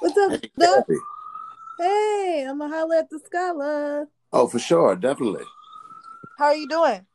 [0.00, 0.96] What's up, Hey.
[1.78, 4.08] Hey, I'm gonna holler at the Scholar.
[4.32, 5.44] Oh, for sure, definitely.
[6.38, 7.06] How are you doing?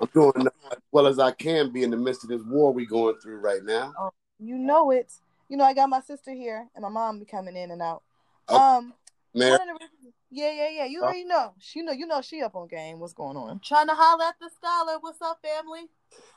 [0.00, 2.86] I'm doing as well as I can be in the midst of this war we
[2.86, 3.92] going through right now.
[3.98, 5.12] Oh, you know it.
[5.48, 8.04] You know, I got my sister here and my mom be coming in and out.
[8.48, 8.94] Oh, Um,
[9.34, 9.88] one of the
[10.30, 10.84] yeah, yeah, yeah.
[10.84, 11.04] You Oh.
[11.04, 11.54] already know.
[11.58, 11.92] She know.
[11.92, 12.98] You know she up on game.
[12.98, 13.60] What's going on?
[13.60, 14.98] Trying to holler at the Scholar.
[15.00, 15.88] What's up, family?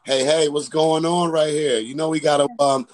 [0.06, 1.80] hey, hey, what's going on right here?
[1.80, 2.88] You know, we gotta um,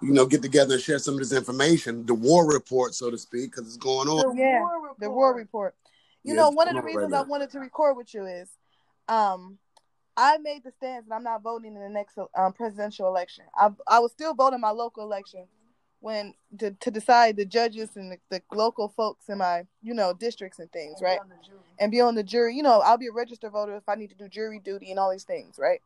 [0.00, 3.18] you know, get together and share some of this information, the war report, so to
[3.18, 4.34] speak, because it's going on.
[4.36, 5.74] The yeah, war the war report.
[6.22, 8.24] You Yeah, know, one of the on right reasons I wanted to record with you
[8.26, 8.48] is,
[9.08, 9.58] um,
[10.16, 13.44] I made the stance that I'm not voting in the next um, presidential election.
[13.54, 15.46] I I will still vote in my local election
[16.04, 20.12] when to, to decide the judges and the, the local folks in my you know
[20.12, 21.18] districts and things, right?
[21.80, 22.54] And be on the jury.
[22.54, 25.00] You know, I'll be a registered voter if I need to do jury duty and
[25.00, 25.80] all these things, right?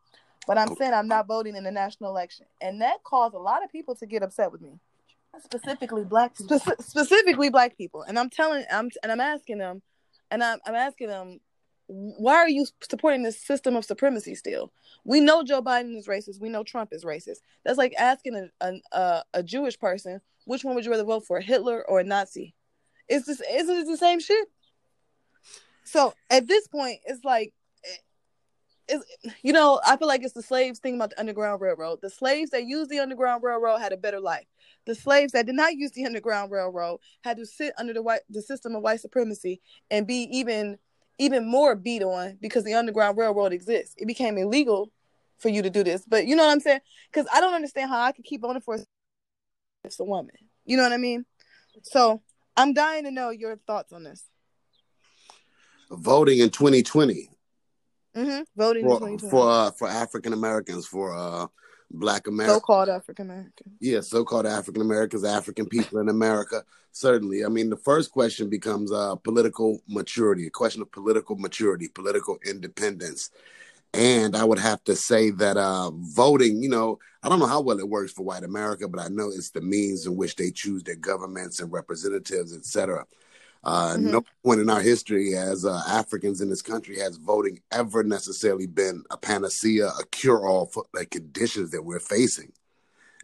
[0.45, 3.63] But I'm saying I'm not voting in the national election, and that caused a lot
[3.63, 4.79] of people to get upset with me
[5.41, 6.59] specifically black people.
[6.59, 9.83] Speci- specifically black people and i'm telling i'm and i'm asking them
[10.31, 11.39] and I'm, I'm asking them
[11.91, 14.71] why are you supporting this system of supremacy still?
[15.05, 16.39] We know joe biden is racist.
[16.39, 17.39] We know trump is racist.
[17.65, 21.39] That's like asking a, a, a, jewish person which one would you rather vote for
[21.39, 22.53] hitler or a nazi?
[23.07, 24.47] It's just isn't it the same shit?
[25.83, 27.97] So at this point it's like eh,
[28.89, 32.01] it's, you know, I feel like it's the slaves thing about the Underground Railroad.
[32.03, 34.45] The slaves that used the Underground Railroad had a better life.
[34.85, 38.21] The slaves that did not use the Underground Railroad had to sit under the white
[38.29, 40.77] the system of white supremacy and be even
[41.19, 43.95] even more beat on because the Underground Railroad exists.
[43.97, 44.91] It became illegal
[45.37, 46.03] for you to do this.
[46.07, 46.81] But you know what I'm saying?
[47.11, 48.79] Because I don't understand how I could keep voting for a
[49.83, 50.35] it's a woman.
[50.65, 51.25] You know what I mean?
[51.83, 52.21] So
[52.57, 54.25] I'm dying to know your thoughts on this.
[55.91, 57.29] Voting in 2020
[58.15, 58.41] Mm-hmm.
[58.57, 59.29] Voting in for 2020.
[59.29, 61.47] for uh, for African Americans, for uh,
[61.91, 62.57] Black Americans.
[62.57, 63.71] so-called African American.
[63.79, 66.63] yeah, so-called African Americans, African people in America.
[66.91, 71.87] Certainly, I mean, the first question becomes uh, political maturity, a question of political maturity,
[71.87, 73.29] political independence,
[73.93, 76.61] and I would have to say that uh, voting.
[76.61, 79.27] You know, I don't know how well it works for white America, but I know
[79.27, 83.05] it's the means in which they choose their governments and representatives, etc.
[83.63, 84.11] Uh, Mhm.
[84.11, 88.67] No point in our history as uh, Africans in this country has voting ever necessarily
[88.67, 92.53] been a panacea, a cure-all for the conditions that we're facing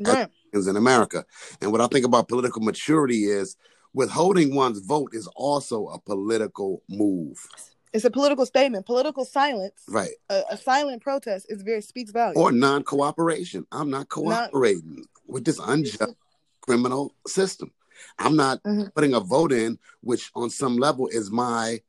[0.02, 0.30] Right.
[0.52, 1.26] is in America.
[1.62, 3.56] And what I think about political maturity is
[3.94, 7.48] withholding one's vote is also a political move.
[7.94, 8.86] It's a political statement.
[8.86, 10.16] Political silence, Right.
[10.30, 12.36] a, a silent protest, is very speaks volumes.
[12.38, 13.66] Or non cooperation.
[13.72, 16.14] I'm not cooperating with this unjust
[16.60, 17.72] criminal system.
[18.20, 18.94] I'm not Mhm.
[18.94, 21.82] putting a vote in, which on some level is my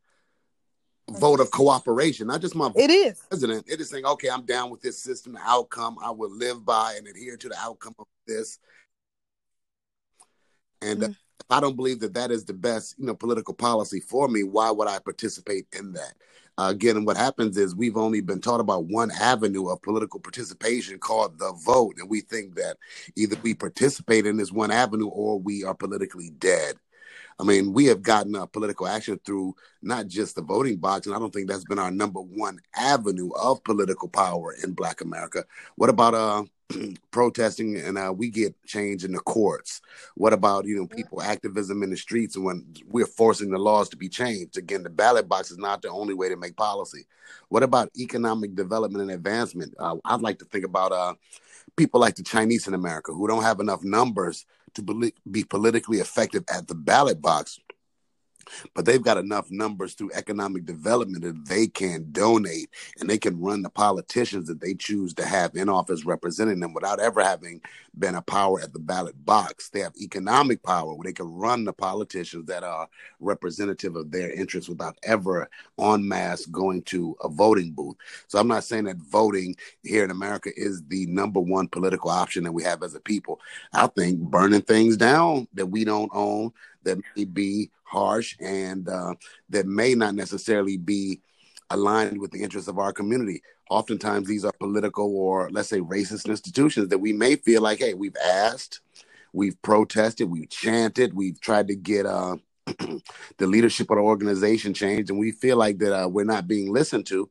[1.09, 3.21] vote of cooperation, not just my It is.
[3.28, 3.65] president.
[3.69, 5.99] It is saying, okay, I'm down with this system, the outcome.
[6.03, 8.59] I will live by and adhere to the outcome of this.
[10.83, 11.16] And uh, Mhm.
[11.41, 14.43] if I don't believe that that is the best, you know, political policy for me,
[14.43, 16.15] why would I participate in that?
[16.59, 21.39] Again, what happens is we've only been taught about one avenue of political participation called
[21.39, 22.78] the vote, and we think that
[23.15, 26.77] either we participate in this one avenue or we are politically dead.
[27.39, 31.15] I mean, we have gotten uh, political action through not just the voting box, and
[31.15, 35.45] I don't think that's been our number one avenue of political power in Black America.
[35.77, 36.45] What about uh,
[37.10, 39.81] protesting and uh, we get change in the courts?
[40.15, 43.88] What about you know people activism in the streets and when we're forcing the laws
[43.91, 44.56] to be changed?
[44.56, 47.06] Again, the ballot box is not the only way to make policy.
[47.49, 49.75] What about economic development and advancement?
[49.78, 51.15] Uh, I'd like to think about uh,
[51.77, 56.44] people like the Chinese in America who don't have enough numbers to be politically effective
[56.53, 57.59] at the ballot box,
[58.75, 62.71] but they've got enough numbers through economic development that they can donate
[63.01, 66.75] and they can run the politicians that they choose to have in office representing them
[66.75, 67.61] without ever having
[67.99, 69.69] been a power at the ballot box.
[69.71, 72.89] They have economic power where they can run the politicians that are
[73.21, 75.49] representative of their interests without ever
[75.79, 77.97] en masse going to a voting booth.
[78.29, 82.45] So I'm not saying that voting here in America is the number one political option
[82.45, 83.41] that we have as a people.
[83.73, 86.53] I think burning things down that we don't own,
[86.84, 89.15] that may be harsh, and uh,
[89.51, 91.21] that may not necessarily be
[91.71, 93.42] aligned with the interests of our community.
[93.68, 97.95] Oftentimes, these are political or, let's say, racist institutions that we may feel like, hey,
[97.95, 98.80] we've asked,
[99.33, 102.36] we've protested, we've chanted, we've tried to get uh,
[102.66, 106.72] the leadership of the organization changed, and we feel like that uh, we're not being
[106.72, 107.28] listened to.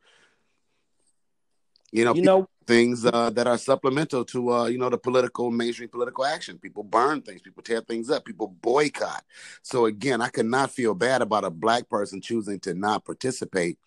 [1.91, 5.51] You know, You know, things uh, that are supplemental to uh, you know the political
[5.51, 6.57] mainstream political action.
[6.57, 9.23] People burn things, people tear things up, people boycott.
[9.61, 13.77] So again, I could not feel bad about a black person choosing to not participate,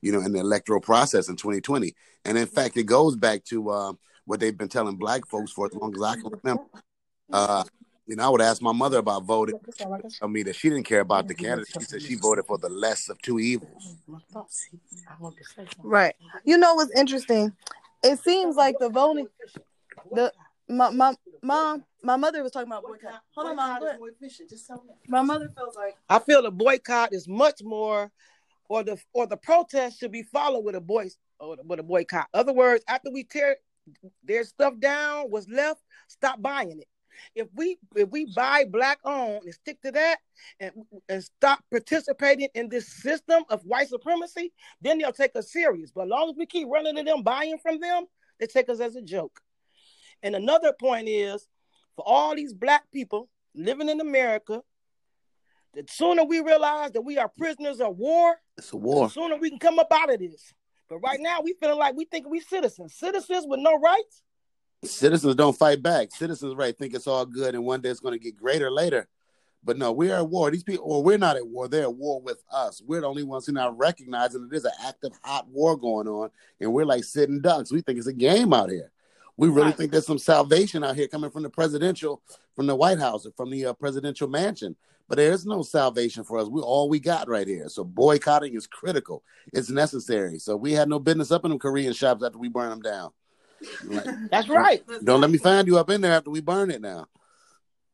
[0.00, 1.94] you know, in the electoral process in 2020.
[2.24, 3.92] And in fact, it goes back to uh,
[4.24, 6.64] what they've been telling black folks for as long as I can remember.
[7.32, 7.64] Uh,
[8.08, 9.58] You know, I would ask my mother about voting.
[10.20, 11.68] Tell me that she didn't care about the candidate.
[11.72, 13.96] She said she voted for the less of two evils.
[15.82, 16.14] Right.
[16.44, 17.52] You know what's interesting?
[18.04, 19.26] It seems like the voting,
[20.12, 20.32] the
[20.68, 23.20] my my mom, my mother was talking about boycott.
[23.34, 23.82] Hold on, mom.
[25.08, 28.12] My mother feels like I feel the boycott is much more,
[28.68, 31.10] or the or the protest should be followed with a
[31.40, 32.28] or with a boycott.
[32.34, 33.56] Other words, after we tear
[34.24, 36.88] their stuff down, what's left, stop buying it.
[37.34, 40.18] If we if we buy black owned and stick to that
[40.60, 40.72] and,
[41.08, 45.92] and stop participating in this system of white supremacy, then they'll take us serious.
[45.92, 48.04] But as long as we keep running to them, buying from them,
[48.38, 49.40] they take us as a joke.
[50.22, 51.48] And another point is
[51.94, 54.62] for all these black people living in America,
[55.76, 59.06] the sooner we realize that we are prisoners of war, It's a war.
[59.08, 60.52] the sooner we can come up out of this.
[60.88, 64.22] But right now we feeling like we think we citizens, citizens with no rights.
[64.84, 66.10] Citizens don't fight back.
[66.12, 69.06] Citizens, right, think it's all good and one day it's going to get greater later.
[69.64, 70.50] But no, we are at war.
[70.50, 71.66] These people, or we're not at war.
[71.66, 72.80] They're at war with us.
[72.86, 76.30] We're the only ones who not recognizing that there's an active hot war going on,
[76.60, 77.72] and we're like sitting ducks.
[77.72, 78.92] We think it's a game out here.
[79.36, 79.76] We really Right.
[79.76, 82.22] think there's some salvation out here coming from the presidential,
[82.54, 84.76] from the White House, or from the uh, presidential mansion.
[85.08, 86.48] But there is no salvation for us.
[86.48, 87.68] We all we got right here.
[87.68, 89.22] So boycotting is critical.
[89.52, 90.38] It's necessary.
[90.38, 93.10] So we had no business up in them Korean shops after we burn them down.
[93.84, 94.82] Like, That's right.
[95.04, 97.06] don't let me find you up in there after we burn it now.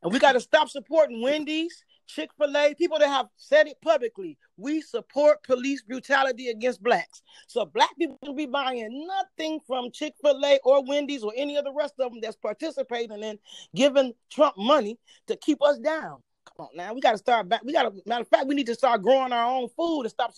[0.01, 3.77] And we got to stop supporting Wendy's, Chick fil A, people that have said it
[3.81, 4.37] publicly.
[4.57, 7.21] We support police brutality against blacks.
[7.47, 11.55] So black people will be buying nothing from Chick fil A or Wendy's or any
[11.55, 13.39] of the rest of them that's participating in
[13.75, 16.21] giving Trump money to keep us down.
[16.45, 16.93] Come on now.
[16.93, 17.63] We got to start back.
[17.63, 20.11] We got to, matter of fact, we need to start growing our own food and
[20.11, 20.33] stop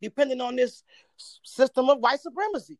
[0.00, 0.82] depending on this
[1.42, 2.78] system of white supremacy.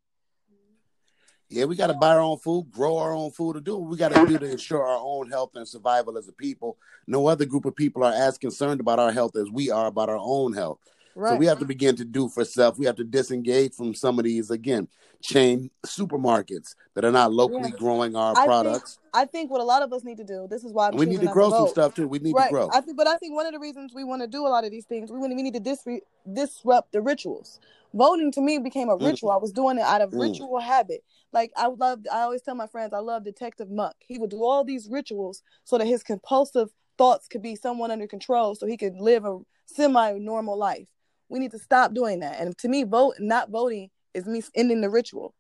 [1.49, 3.91] Yeah, we got to buy our own food, grow our own food, to do what
[3.91, 6.79] we got to do to ensure our own health and survival as a people.
[7.09, 10.09] No other group of people are as concerned about our health as we are about
[10.09, 10.79] our own health.
[11.15, 11.31] Right.
[11.31, 12.79] So we have to begin to do for self.
[12.79, 14.89] We have to disengage from some of these again
[15.23, 17.77] chain supermarkets that are not locally Yeah.
[17.79, 18.99] growing our I think- products.
[19.13, 20.47] I think what a lot of us need to do.
[20.49, 22.07] This is why I'm we need to grow some stuff too.
[22.09, 22.47] We need right.
[22.47, 22.71] to grow.
[22.73, 24.65] I think, but I think one of the reasons we want to do a lot
[24.65, 25.85] of these things, we want we need to dis-
[26.33, 27.59] disrupt the rituals.
[27.93, 29.05] Voting to me became a Mm.
[29.05, 29.31] ritual.
[29.33, 30.21] I was doing it out of Mm.
[30.21, 31.03] ritual habit.
[31.33, 33.95] Like I love, I always tell my friends, I love Detective Monk.
[33.99, 38.07] He would do all these rituals so that his compulsive thoughts could be someone under
[38.07, 40.89] control, so he could live a semi-normal life.
[41.31, 42.41] We need to stop doing that.
[42.41, 45.35] And to me, vote not voting is me ending the ritual.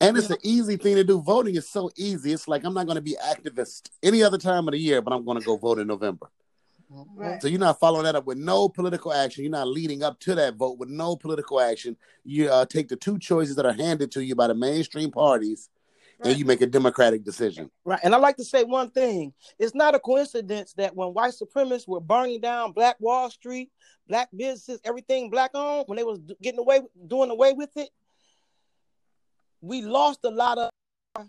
[0.00, 1.22] And it's an easy thing to do.
[1.22, 2.32] Voting is so easy.
[2.32, 5.12] It's like I'm not going to be activist any other time of the year, but
[5.12, 6.28] I'm going to go vote in November.
[6.88, 7.40] Right.
[7.42, 9.42] So you're not following that up with no political action.
[9.42, 11.96] You're not leading up to that vote with no political action.
[12.24, 15.68] You uh, take the two choices that are handed to you by the mainstream parties,
[16.18, 16.30] Right.
[16.30, 17.70] and you make a democratic decision.
[17.84, 18.00] Right.
[18.02, 19.34] And I like to say one thing.
[19.58, 23.70] It's not a coincidence that when white supremacists were burning down Black Wall Street,
[24.08, 27.90] black businesses, everything black owned, when they was getting away, doing away with it,
[29.60, 30.70] we lost a lot of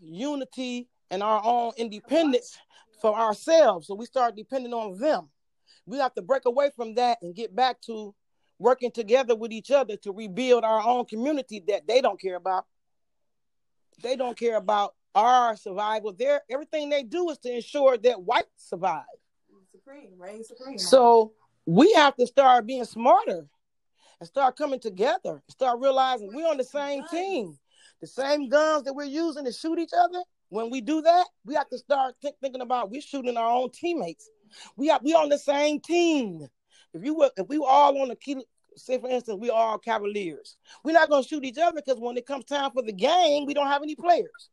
[0.01, 2.57] unity and our own independence
[3.01, 3.87] for ourselves.
[3.87, 5.29] So we started depending on them.
[5.85, 8.13] We have to break away from that and get back to
[8.59, 12.65] working together with each other to rebuild our own community that they don't care about.
[14.01, 16.13] They don't care about our survival.
[16.13, 19.03] Their everything they do is to ensure that whites survive.
[19.71, 20.77] Supreme, reign supreme.
[20.77, 21.33] So
[21.65, 23.47] we have to start being smarter
[24.19, 25.41] and start coming together.
[25.49, 27.57] Start realizing we're on the same team.
[28.01, 30.19] The same guns that we're using to shoot each other.
[30.49, 33.71] When we do that, we have to start think, thinking about we're shooting our own
[33.71, 34.29] teammates.
[34.75, 36.47] We are we on the same team.
[36.93, 38.15] If you were if we were all on the
[38.77, 40.57] say for instance, we are all Cavaliers.
[40.83, 43.53] We're not gonna shoot each other because when it comes time for the game, we
[43.53, 44.49] don't have any players.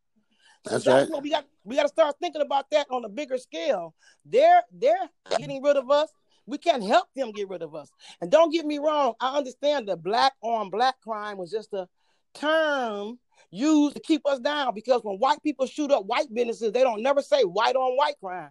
[0.66, 1.11] So That's that's right.
[1.11, 1.45] what we got.
[1.64, 3.95] We got to start thinking about that on a bigger scale.
[4.25, 6.09] They're they're getting rid of us.
[6.47, 7.90] We can't help them get rid of us.
[8.21, 9.14] And don't get me wrong.
[9.21, 11.87] I understand that black on black crime was just a
[12.35, 13.19] term
[13.50, 17.02] used to keep us down because when white people shoot up white businesses, they don't
[17.02, 18.50] never say white on white crime.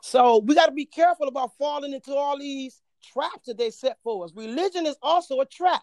[0.00, 3.98] So we got to be careful about falling into all these traps that they set
[4.02, 4.32] for us.
[4.34, 5.82] Religion is also a trap.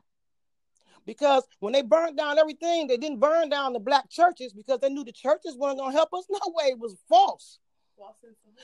[1.06, 4.90] Because when they burned down everything, they didn't burn down the black churches because they
[4.90, 6.26] knew the churches weren't going to help us.
[6.30, 7.60] No way, it was false.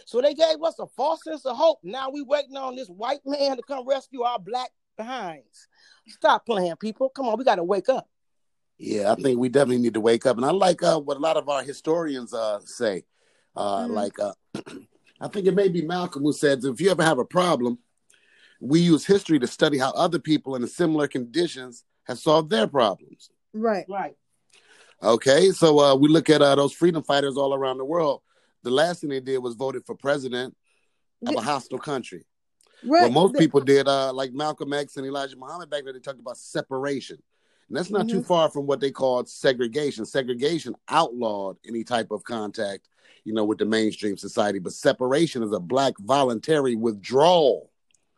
[0.06, 1.80] So they gave us a false sense of hope.
[1.84, 5.68] Now we waiting on this white man to come rescue our black behinds.
[6.08, 7.10] Stop playing, people.
[7.10, 8.10] Come on, we got to wake up.
[8.78, 10.38] Yeah, I think we definitely need to wake up.
[10.38, 13.06] And I like uh, what a lot of our historians uh, say.
[13.56, 13.92] Uh, Mhm.
[13.92, 14.34] Like, uh,
[15.22, 17.80] I think it may be Malcolm who says, if you ever have a problem,
[18.60, 23.30] we use history to study how other people in similar conditions have solved their problems.
[23.54, 23.86] Right.
[23.88, 24.16] Right.
[25.02, 28.22] Okay, so uh, we look at uh, those freedom fighters all around the world.
[28.64, 30.54] the last thing they did was voted for president
[31.26, 32.26] of a hostile country.
[32.84, 33.04] Right.
[33.04, 36.20] Well, most people did, uh, like Malcolm X and Elijah Muhammad back then, they talked
[36.20, 37.18] about separation.
[37.70, 38.26] And that's not too Mhm.
[38.26, 40.06] far from what they called segregation.
[40.06, 42.90] Segregation outlawed any type of contact,
[43.24, 44.60] you know, with the mainstream society.
[44.60, 47.69] But separation is a black voluntary withdrawal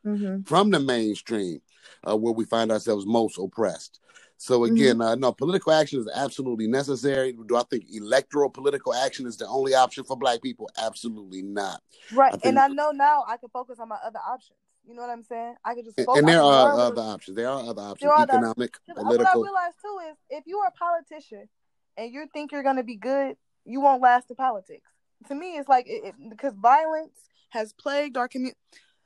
[0.06, 0.48] Mhm.
[0.48, 1.62] from the mainstream,
[2.08, 4.00] uh, where we find ourselves most oppressed.
[4.38, 7.32] So again, uh, no, political action is absolutely necessary.
[7.34, 10.68] Do I think electoral political action is the only option for black people?
[10.80, 11.84] Absolutely not.
[12.12, 12.30] Right.
[12.34, 14.58] I think- and I know now I can focus on my other options.
[14.84, 15.56] You know what I'm saying?
[15.64, 16.20] I can just And, focus.
[16.22, 17.38] and there are with other options.
[17.38, 18.10] There are other options.
[18.10, 19.44] Are other- Economic, Because What I political.
[19.44, 21.48] realized too is if you are a politician
[21.98, 24.90] and you think you're going to be good, you won't last in politics.
[25.28, 28.58] To me, it's like it, it- because violence has plagued our community.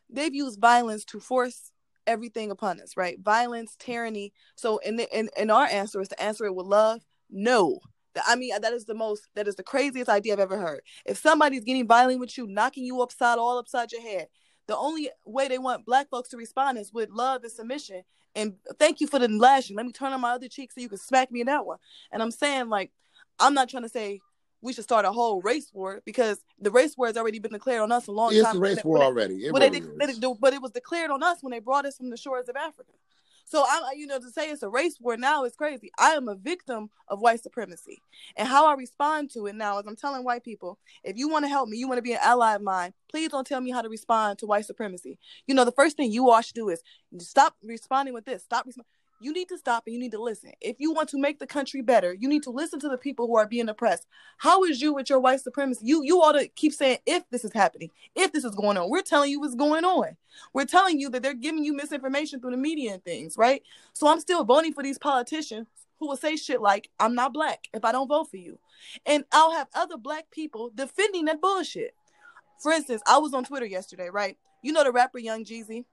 [0.10, 1.72] They've used violence to force
[2.08, 3.20] everything upon us, right?
[3.20, 4.34] Violence, tyranny.
[4.56, 7.02] So, in the, in in our answer is to answer it with love.
[7.30, 7.80] No,
[8.28, 10.82] I mean that is the most that is the craziest idea I've ever heard.
[11.06, 14.28] If somebody's getting violent with you, knocking you upside all upside your head,
[14.68, 18.04] the only way they want black folks to respond is with love and submission
[18.36, 19.78] and thank you for the lashing.
[19.78, 21.78] Let me turn on my other cheek so you can smack me in that one.
[22.12, 22.92] And I'm saying, like,
[23.40, 24.20] I'm not trying to say
[24.66, 27.82] we should start a whole race war because the race war has already been declared
[27.82, 28.58] on us a long It's time.
[28.58, 29.46] a race war they- already.
[29.46, 30.20] It really they, is.
[30.20, 32.56] they, but it was declared on us when they brought us from the shores of
[32.56, 32.92] Africa.
[33.48, 35.92] So I, you know, to say it's a race war now is crazy.
[36.00, 38.02] I am a victim of white supremacy,
[38.36, 41.46] and how I respond to it now is I'm telling white people, if you want
[41.46, 43.70] to help me, you want to be an ally of mine, please don't tell me
[43.70, 45.20] how to respond to white supremacy.
[45.46, 46.82] You know, the first thing you all should do is
[47.20, 48.44] stop responding with this.
[48.44, 48.66] Stop.
[48.68, 48.82] Resp-
[49.20, 50.52] you need to stop and you need to listen.
[50.62, 53.28] If you want to make the country better, you need to listen to the people
[53.28, 54.08] who are being oppressed.
[54.38, 55.86] How is you with your white supremacy?
[55.86, 58.90] You you ought to keep saying if this is happening, if this is going on.
[58.90, 60.18] We're telling you what's going on.
[60.54, 63.64] We're telling you that they're giving you misinformation through the media and things, right?
[63.94, 65.68] So I'm still voting for these politicians
[66.00, 68.60] who will say shit like, I'm not black if I don't vote for you.
[69.06, 71.94] And I'll have other black people defending that bullshit.
[72.62, 74.38] For instance, I was on Twitter yesterday, right?
[74.62, 75.86] You know the rapper Young Jeezy?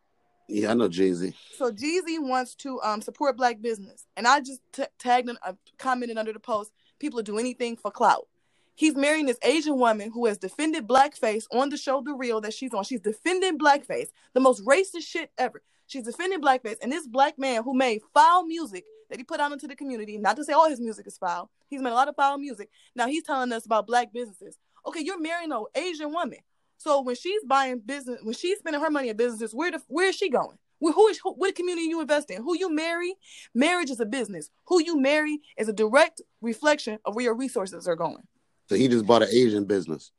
[0.52, 1.32] Yeah, I know Z.
[1.56, 5.54] So Jeezy wants to um, support black business, and I just t- tagged and uh,
[5.78, 6.72] commented under the post.
[6.98, 8.28] People do anything for clout.
[8.74, 12.52] He's marrying this Asian woman who has defended blackface on the show The Real that
[12.52, 12.84] she's on.
[12.84, 15.62] She's defending blackface, the most racist shit ever.
[15.86, 19.52] She's defending blackface, and this black man who made foul music that he put out
[19.52, 20.18] into the community.
[20.18, 21.50] Not to say all his music is foul.
[21.68, 22.68] He's made a lot of foul music.
[22.94, 24.58] Now he's telling us about black businesses.
[24.86, 26.40] Okay, you're marrying an Asian woman.
[26.82, 30.08] So when she's buying business, when she's spending her money in businesses, where the, where
[30.08, 30.58] is she going?
[30.80, 32.42] Where, who is who, what community you invest in?
[32.42, 33.14] Who you marry?
[33.54, 34.50] Marriage is a business.
[34.66, 38.24] Who you marry is a direct reflection of where your resources are going.
[38.68, 40.10] So he just bought an Asian business.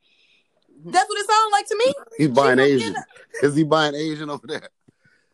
[0.86, 1.93] That's what it sounds like to me.
[2.17, 2.93] He's buying not Asian.
[2.93, 3.03] getting
[3.43, 4.70] Is he buying Asian over there?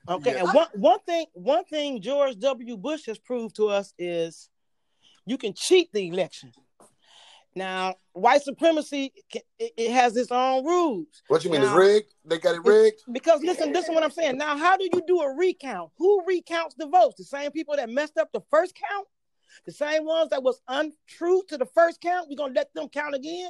[0.09, 0.45] Okay, Yeah.
[0.45, 2.75] and one one thing one thing George W.
[2.75, 4.49] Bush has proved to us is
[5.27, 6.51] you can cheat the election.
[7.55, 9.11] Now, white supremacy
[9.57, 11.61] it, has its own rules What you mean?
[11.61, 12.13] It's rigged?
[12.25, 13.01] They got it rigged?
[13.11, 14.37] because listen, listen what I'm saying.
[14.37, 15.91] Now, how do you do a recount?
[15.97, 17.15] Who recounts the votes?
[17.17, 19.07] The same people that messed up the first count,
[19.65, 22.27] the same ones that was untrue to the first count.
[22.29, 23.49] We're gonna let them count again,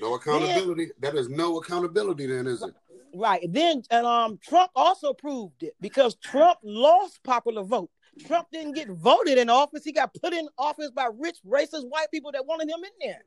[0.00, 0.88] No accountability.
[1.00, 2.74] That is no accountability then, is it?
[3.14, 3.46] right?
[3.50, 7.90] Then, and um, Trump also proved it because Trump lost popular vote.
[8.24, 9.84] Trump didn't get voted in office.
[9.84, 13.22] He got put in office by rich, racist white people that wanted him in there.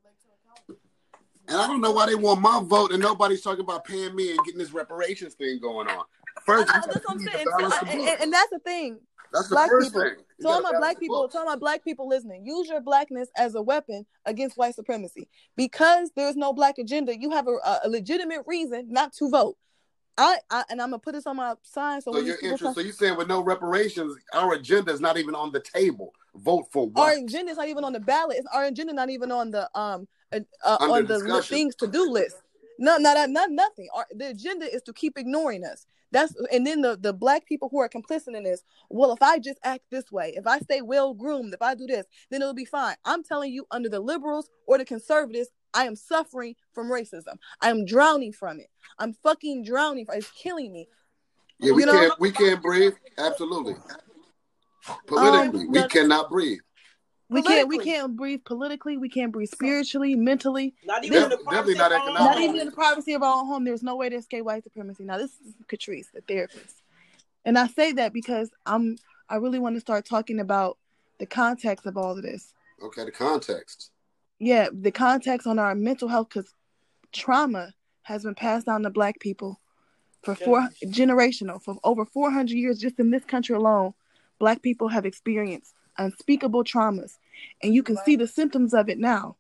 [1.48, 4.31] And I don't know why they want my vote and nobody's talking about paying me
[4.31, 6.03] and getting this reparations thing going on.
[6.46, 7.48] First, I- that's what I'm saying.
[7.60, 9.00] So, and, and- and that's the thing.
[9.31, 10.01] That's the black first people.
[10.01, 10.13] thing.
[10.39, 11.34] You So all gotta my black people, books.
[11.34, 15.27] to all my black people listening, use your blackness as a weapon against white supremacy.
[15.55, 19.55] Because there's no black agenda, you have a, a legitimate reason not to vote.
[20.19, 22.01] I, I and I'm gonna put this on my sign.
[22.01, 24.91] So, So when your these people interest, so you saying with no reparations, our agenda
[24.91, 26.13] is not even on the table.
[26.35, 27.01] Vote for what?
[27.01, 28.38] our agenda is not even on the ballot.
[28.38, 31.55] It's our agenda not even on the um uh, uh, on the discussion.
[31.55, 32.35] things to do list.
[32.77, 33.88] No, not not, not nothing.
[33.95, 35.85] Our, the agenda is to keep ignoring us.
[36.11, 38.63] That's and then the the black people who are complicit in this.
[38.89, 41.85] Well, if I just act this way, if I stay well groomed, if I do
[41.85, 42.95] this, then it'll be fine.
[43.05, 47.38] I'm telling you, under the liberals or the conservatives, I am suffering from racism.
[47.61, 48.69] I am drowning from it.
[48.97, 50.05] I'm fucking drowning.
[50.05, 50.88] From, it's killing me.
[51.59, 52.19] Yeah, we you know- can't.
[52.19, 52.93] We can't breathe.
[53.17, 53.75] Absolutely.
[55.07, 56.59] Politically, um, we the- cannot breathe.
[57.31, 57.67] We can't.
[57.67, 58.97] We can't breathe politically.
[58.97, 60.73] We can't breathe spiritually, mentally.
[60.83, 62.19] Not even in the Definitely not privacy of our own economic.
[62.19, 63.63] Not even in the privacy of our own home.
[63.65, 65.03] There's no way to escape white supremacy.
[65.03, 66.81] Now, this is Catrice, the therapist,
[67.45, 68.97] and I say that because I'm.
[69.29, 70.79] I really want to start talking about
[71.19, 72.51] the context of all of this.
[72.81, 73.91] Okay, the context.
[74.39, 76.53] Yeah, the context on our mental health, because
[77.12, 79.60] trauma has been passed down to Black people
[80.24, 82.79] for four generational for over 400 years.
[82.79, 83.93] Just in this country alone,
[84.39, 87.17] Black people have experienced unspeakable traumas,
[87.62, 89.36] and you can see the symptoms of it now.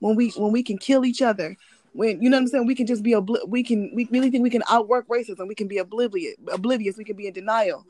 [0.00, 1.56] When we when we can kill each other,
[1.92, 4.30] when you know what I'm saying, we can just be obli- we can we really
[4.30, 5.48] think we can outwork racism.
[5.48, 6.98] We can be oblivious, oblivious.
[6.98, 7.86] We can be in denial.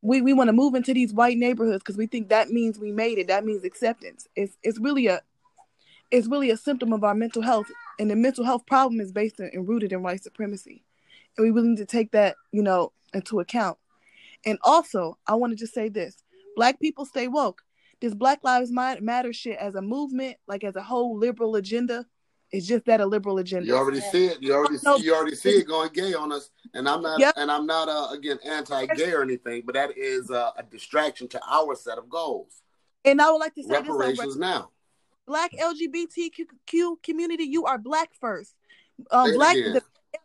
[0.00, 2.92] We we want to move into these white neighborhoods because we think that means we
[2.92, 3.28] made it.
[3.28, 4.28] That means acceptance.
[4.36, 5.22] It's it's really a
[6.12, 7.66] it's really a symptom of our mental health,
[7.98, 10.84] and the mental health problem is based in, and rooted in white supremacy,
[11.36, 13.78] and we really need to take that you know into account.
[14.44, 16.22] And also, I want to just say this:
[16.54, 17.62] Black people stay woke.
[18.00, 22.04] This Black Lives Matter shit as a movement, like as a whole liberal agenda,
[22.50, 23.66] it's just that a liberal agenda.
[23.66, 24.42] You already see it.
[24.42, 26.50] You already see, you already see it going gay on us.
[26.74, 27.34] And I'm not yep.
[27.38, 31.40] and I'm not uh, again anti-gay or anything, but that is uh, a distraction to
[31.48, 32.60] our set of goals.
[33.04, 34.70] And I would like to say reparations this, now.
[35.26, 38.54] Black LGBTQ community, you are black first.
[39.10, 39.82] Um, black the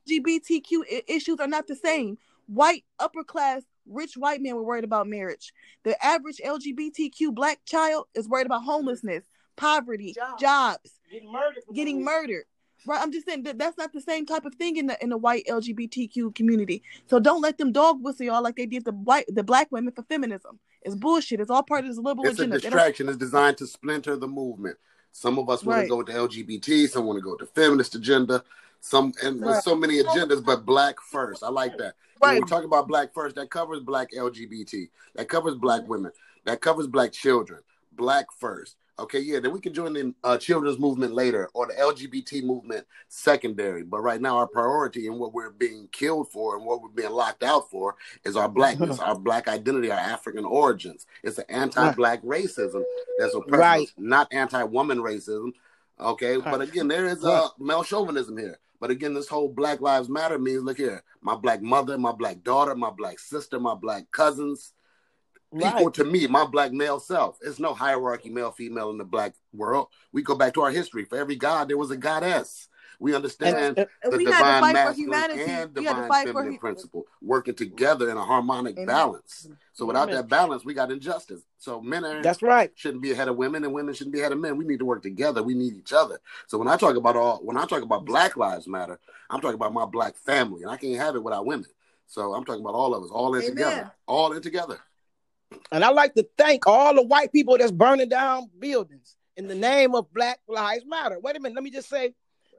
[0.09, 2.17] LGBTQ issues are not the same.
[2.47, 5.53] White upper class rich white men were worried about marriage.
[5.83, 9.23] The average LGBTQ black child is worried about homelessness,
[9.55, 11.63] poverty, jobs, jobs getting murdered.
[11.73, 12.45] Getting murdered.
[12.85, 15.09] Right, I'm just saying that that's not the same type of thing in the in
[15.09, 16.83] the white LGBTQ community.
[17.07, 19.93] So don't let them dog whistle y'all like they did the white the black women
[19.93, 20.59] for feminism.
[20.83, 21.39] It's bullshit.
[21.39, 22.55] It's all part of this liberal it's agenda.
[22.55, 23.09] It's a distraction.
[23.09, 24.77] It's designed to splinter the movement.
[25.11, 25.83] Some of us want right.
[25.83, 26.87] to go with the LGBT.
[26.89, 28.43] Some want to go with the feminist agenda.
[28.79, 29.63] Some and right.
[29.63, 31.43] so many agendas, but black first.
[31.43, 31.95] I like that.
[32.21, 32.33] Right.
[32.33, 34.89] When we talk about black first, that covers black LGBT.
[35.15, 36.11] That covers black women.
[36.45, 37.61] That covers black children.
[37.93, 38.75] Black first.
[38.99, 42.85] Okay, yeah, then we can join the uh, children's movement later or the LGBT movement
[43.09, 43.83] secondary.
[43.83, 47.11] But right now, our priority and what we're being killed for and what we're being
[47.11, 51.05] locked out for is our blackness, our black identity, our African origins.
[51.23, 52.83] It's an anti-black racism
[53.19, 53.87] that's oppressive, right.
[53.97, 55.51] not anti-woman racism.
[55.99, 58.59] Okay, but again, there is a uh, male chauvinism here.
[58.79, 62.43] But again, this whole Black Lives Matter means look here, my black mother, my black
[62.43, 64.73] daughter, my black sister, my black cousins,
[65.55, 65.93] equal right.
[65.95, 67.39] to me, my black male self.
[67.39, 69.87] There's no hierarchy, male, female in the black world.
[70.11, 71.05] We go back to our history.
[71.05, 72.67] For every god, there was a goddess.
[72.99, 76.59] We understand and, and the we divine masculine and divine feminine for...
[76.59, 78.87] principle working together in a harmonic Amen.
[78.87, 79.47] balance.
[79.73, 80.15] So without Amen.
[80.15, 81.43] that balance, we got injustice.
[81.59, 84.31] So men are that's right shouldn't be ahead of women, and women shouldn't be ahead
[84.31, 84.57] of men.
[84.57, 85.43] We need to work together.
[85.43, 86.19] We need each other.
[86.47, 89.55] So when I talk about all, when I talk about Black Lives Matter, I'm talking
[89.55, 91.67] about my black family, and I can't have it without women.
[92.07, 93.55] So I'm talking about all of us, all in Amen.
[93.55, 94.79] together, all in together.
[95.71, 99.55] And I like to thank all the white people that's burning down buildings in the
[99.55, 101.19] name of Black Lives Matter.
[101.19, 102.13] Wait a minute, let me just say,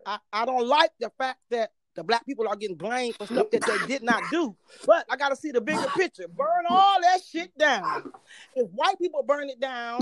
[0.07, 3.51] I, I don't like the fact that the black people are getting blamed for stuff
[3.51, 4.55] that they did not do.
[4.87, 6.29] But I gotta see the bigger picture.
[6.29, 8.12] Burn all that shit down.
[8.55, 10.01] If white people burn it down,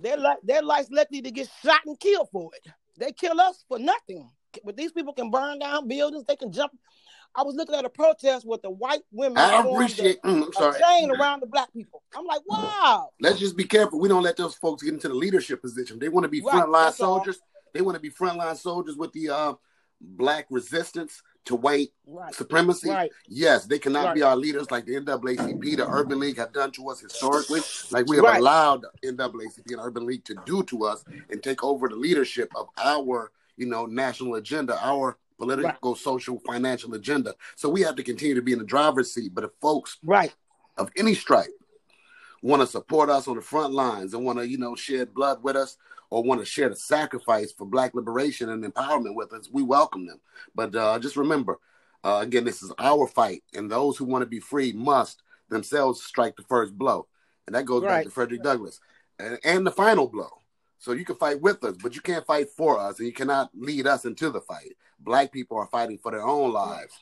[0.00, 2.72] they're like they're likely to get shot and killed for it.
[2.98, 4.28] They kill us for nothing.
[4.64, 6.72] But these people can burn down buildings, they can jump
[7.34, 9.38] I was looking at a protest with the white women.
[9.38, 10.20] I appreciate.
[10.22, 10.80] mm, I'm sorry.
[10.80, 12.02] Chain around the black people.
[12.16, 13.10] I'm like, wow.
[13.20, 14.00] Let's just be careful.
[14.00, 15.98] We don't let those folks get into the leadership position.
[15.98, 17.38] They want to be right, frontline soldiers.
[17.40, 17.70] All.
[17.72, 19.54] They want to be frontline soldiers with the uh,
[20.00, 22.34] black resistance to white right.
[22.34, 22.90] supremacy.
[22.90, 23.10] Right.
[23.28, 26.88] Yes, they cannot be our leaders like the NAACP, the Urban League have done to
[26.90, 31.42] us historically, like we have allowed NAACP and Urban League to do to us and
[31.42, 36.00] take over the leadership of our, you know, national agenda, our political, right.
[36.00, 37.34] social, financial agenda.
[37.56, 39.34] So we have to continue to be in the driver's seat.
[39.34, 40.34] But if folks right
[40.76, 41.48] of any stripe
[42.42, 45.42] want to support us on the front lines and want to, you know, shed blood
[45.42, 45.76] with us
[46.10, 50.06] or want to share the sacrifice for black liberation and empowerment with us, we welcome
[50.06, 50.20] them.
[50.54, 51.58] But uh, just remember,
[52.02, 56.02] uh, again, this is our fight, and those who want to be free must themselves
[56.02, 57.06] strike the first blow.
[57.46, 57.98] And that goes right.
[57.98, 58.80] back to Frederick Douglass.
[59.18, 60.39] And, and the final blow.
[60.80, 63.50] So you can fight with us, but you can't fight for us, and you cannot
[63.54, 64.72] lead us into the fight.
[64.98, 66.98] Black people are fighting for their own lives,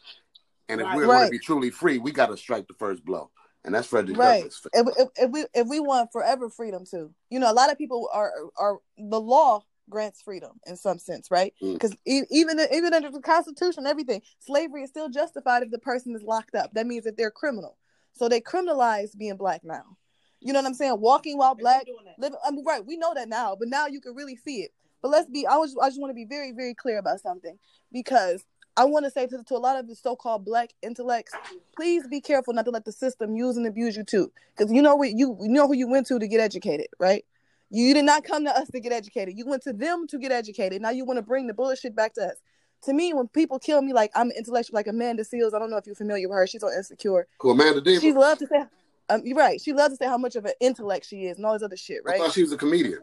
[0.69, 0.97] and if right.
[0.97, 1.19] we're right.
[1.19, 3.31] going to be truly free, we got to strike the first blow,
[3.65, 4.43] and that's Frederick right.
[4.43, 4.67] Douglass.
[4.73, 7.79] If, if, if, we if we want forever freedom too, you know, a lot of
[7.79, 11.55] people are are the law grants freedom in some sense, right?
[11.61, 12.25] Because mm.
[12.31, 16.57] even even under the Constitution, everything, slavery is still justified if the person is locked
[16.57, 16.73] up.
[16.75, 17.79] That means that they're criminal.
[18.13, 19.97] So they criminalize being black now.
[20.41, 21.01] You know what I'm saying?
[21.01, 21.87] Walking while black,
[22.19, 22.39] living.
[22.47, 22.85] I mean, right?
[22.85, 24.73] We know that now, but now you can really see it.
[25.03, 25.47] But let's be.
[25.47, 25.77] I was.
[25.81, 27.59] I just want to be very, very clear about something
[27.93, 28.45] because
[28.77, 31.33] I want to say to, to a lot of the so-called black intellects,
[31.75, 34.31] please be careful not to let the system use and abuse you too.
[34.57, 37.25] Because you know what you you know who you went to to get educated, right?
[37.71, 39.37] You did not come to us to get educated.
[39.37, 40.81] You went to them to get educated.
[40.81, 42.37] Now you want to bring the bullshit back to us.
[42.85, 45.55] To me, when people kill me like I'm intellectual, like Amanda Seales.
[45.55, 46.47] I don't know if you're familiar with her.
[46.47, 47.27] She's on Insecure.
[47.39, 48.01] Cool, Amanda Davis.
[48.01, 48.65] She loves to say
[49.09, 49.61] um, you're right.
[49.61, 51.77] She loves to say how much of an intellect she is and all this other
[51.77, 52.21] shit, right?
[52.21, 53.01] I thought she was a comedian.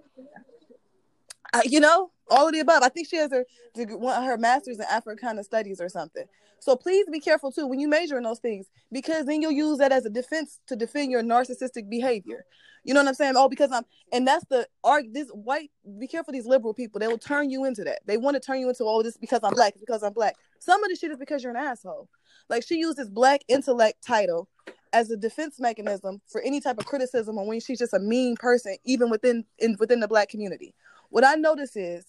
[1.53, 2.83] I, you know, all of the above.
[2.83, 6.25] I think she has her her master's in Africana studies or something.
[6.59, 9.77] So please be careful too when you major in those things because then you'll use
[9.77, 12.45] that as a defense to defend your narcissistic behavior.
[12.83, 13.33] You know what I'm saying?
[13.35, 15.11] Oh, because I'm, and that's the arg.
[15.11, 16.31] This white, be careful.
[16.31, 17.99] These liberal people, they will turn you into that.
[18.05, 20.35] They want to turn you into oh, this because I'm black, because I'm black.
[20.59, 22.07] Some of the shit is because you're an asshole.
[22.47, 24.47] Like she used this black intellect title
[24.95, 28.37] as a defense mechanism for any type of criticism or when she's just a mean
[28.37, 30.73] person, even within in within the black community.
[31.09, 32.05] What I notice is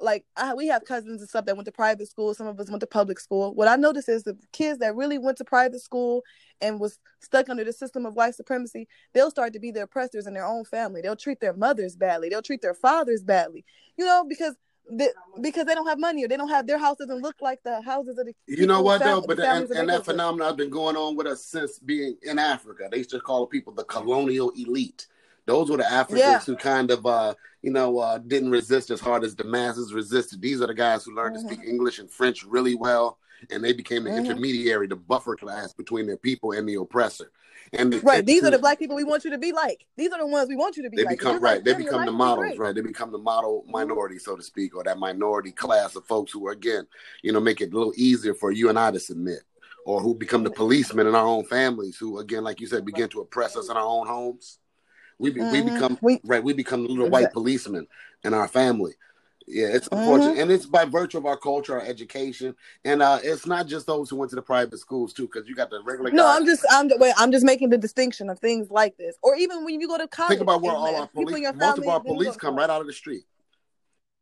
[0.00, 2.32] like I, we have cousins and stuff that went to private school.
[2.32, 3.52] Some of us went to public school.
[3.52, 6.22] What I notice is the kids that really went to private school
[6.60, 10.28] and was stuck under the system of white supremacy, they'll start to be the oppressors
[10.28, 11.00] in their own family.
[11.00, 12.28] They'll treat their mothers badly.
[12.28, 13.64] They'll treat their fathers badly.
[13.96, 14.54] You know, because
[14.90, 15.08] they,
[15.40, 17.80] because they don't have money or they don't have their house doesn't look like the
[17.82, 20.96] houses of the you know what though but and, and that phenomenon has been going
[20.96, 25.06] on with us since being in africa they used to call people the colonial elite
[25.46, 26.38] those were the africans yeah.
[26.40, 30.40] who kind of uh you know, uh, didn't resist as hard as the masses resisted.
[30.40, 31.48] These are the guys who learned mm-hmm.
[31.48, 33.18] to speak English and French really well,
[33.50, 34.26] and they became the mm-hmm.
[34.26, 37.30] intermediary, the buffer class between their people and the oppressor.
[37.72, 39.86] And the, right, these are the black people we want you to be like.
[39.96, 40.96] These are the ones we want you to be.
[40.96, 41.18] They like.
[41.18, 41.56] become right.
[41.56, 42.74] Like, they become the models, right?
[42.74, 43.72] They become the model mm-hmm.
[43.72, 46.86] minority, so to speak, or that minority class of folks who, are, again,
[47.22, 49.40] you know, make it a little easier for you and I to submit,
[49.84, 53.08] or who become the policemen in our own families, who, again, like you said, begin
[53.10, 54.58] to oppress us in our own homes.
[55.18, 55.52] We be, mm-hmm.
[55.52, 56.42] we become we, right.
[56.42, 57.86] We become little white policemen
[58.24, 58.94] in our family.
[59.52, 60.42] Yeah, it's unfortunate, mm-hmm.
[60.42, 64.08] and it's by virtue of our culture, our education, and uh, it's not just those
[64.08, 66.12] who went to the private schools too, because you got the regular.
[66.12, 66.36] No, guys.
[66.36, 69.64] I'm just I'm wait, I'm just making the distinction of things like this, or even
[69.64, 70.30] when you go to college.
[70.30, 72.92] Think about where all our police, most of our police come right out of the
[72.92, 73.24] street.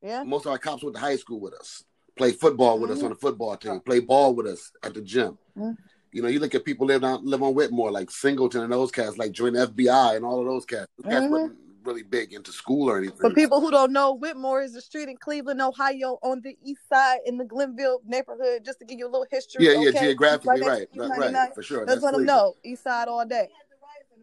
[0.03, 1.85] Yeah, most of our cops went to high school with us,
[2.17, 2.99] play football with mm-hmm.
[2.99, 5.37] us on the football team, play ball with us at the gym.
[5.57, 5.73] Mm-hmm.
[6.13, 8.91] You know, you look at people live on live on Whitmore, like Singleton and those
[8.91, 10.87] cats, like join FBI and all of those cats.
[10.99, 11.55] Those cats mm-hmm.
[11.89, 13.19] Really big into school or anything.
[13.19, 16.89] For people who don't know, Whitmore is a street in Cleveland, Ohio, on the east
[16.89, 18.65] side in the Glenville neighborhood.
[18.65, 19.65] Just to give you a little history.
[19.65, 21.87] Yeah, yeah, geographically, right, right, right, for sure.
[21.87, 22.55] That's let them know.
[22.63, 23.49] East side all day.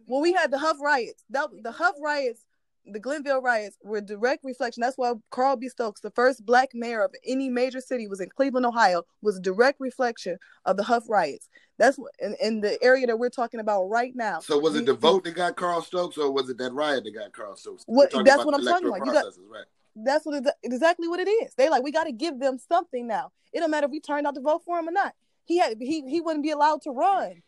[0.06, 2.42] When we had the Hough riots, that the Hough riots
[2.86, 4.82] the Glenville riots were direct reflection.
[4.82, 5.70] That's why Carl B.
[5.70, 9.42] Stokes, the first black mayor of any major city, was in Cleveland, Ohio, was a
[9.42, 11.50] direct reflection of the Hough riots.
[11.78, 14.40] That's in, in the area that we're talking about right now.
[14.40, 17.12] So was it the vote that got Carl Stokes, or was it that riot that
[17.12, 17.84] got Carl Stokes?
[17.86, 19.06] What, that's what I'm talking about.
[19.06, 19.66] You got, right?
[19.96, 21.54] That's what exactly what it is.
[21.56, 23.32] They like we got to give them something now.
[23.54, 25.14] It don't matter if we turned out to vote for him or not.
[25.46, 27.44] He had he he wouldn't be allowed to run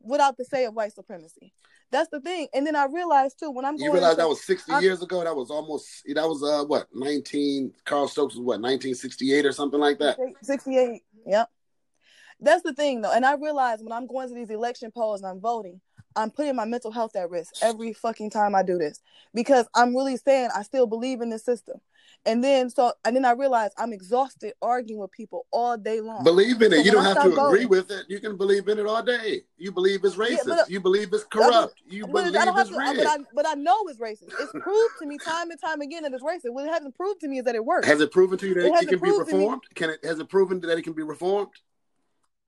[0.00, 1.52] without the say of white supremacy.
[1.92, 2.48] That's the thing.
[2.54, 5.24] And then I realized too when I'm you realize that was 60 I'm, years ago.
[5.24, 7.72] That was almost that was uh what 19.
[7.84, 10.16] Carl Stokes was what 1968 or something like that.
[10.42, 11.02] 68.
[11.26, 11.48] Yep.
[12.40, 15.30] That's the thing though, and I realize when I'm going to these election polls and
[15.30, 15.80] I'm voting,
[16.16, 19.00] I'm putting my mental health at risk every fucking time I do this
[19.34, 21.80] because I'm really saying I still believe in the system.
[22.26, 26.22] And then so and then I realized I'm exhausted arguing with people all day long.
[26.22, 26.76] Believe in it.
[26.76, 28.04] So you don't have to agree with it.
[28.08, 29.42] You can believe in it all day.
[29.56, 30.30] You believe it's racist.
[30.30, 31.80] Yeah, but, you believe it's corrupt.
[31.86, 32.98] You believe it's rigged.
[32.98, 34.32] But I, but I know it's racist.
[34.38, 36.52] It's proved to me time and time again that it's racist.
[36.52, 37.86] What it hasn't proved to me is that it works.
[37.86, 39.62] Has it proven to you that it, it can be reformed?
[39.74, 41.48] Can it has it proven that it can be reformed?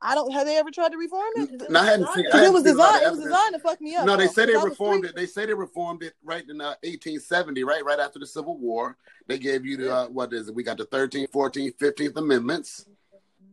[0.02, 0.32] I don't.
[0.32, 1.70] Have they ever tried to reform it?
[1.70, 2.26] No, I hadn't seen.
[2.32, 3.02] I it was designed.
[3.02, 4.04] It was designed to fuck me up.
[4.04, 5.14] No, they said they reformed it.
[5.14, 8.96] They say they reformed it right in uh, 1870, right, right after the Civil War.
[9.28, 10.54] They gave you the uh, what is it?
[10.54, 12.86] We got the 13th, 14th, 15th Amendments.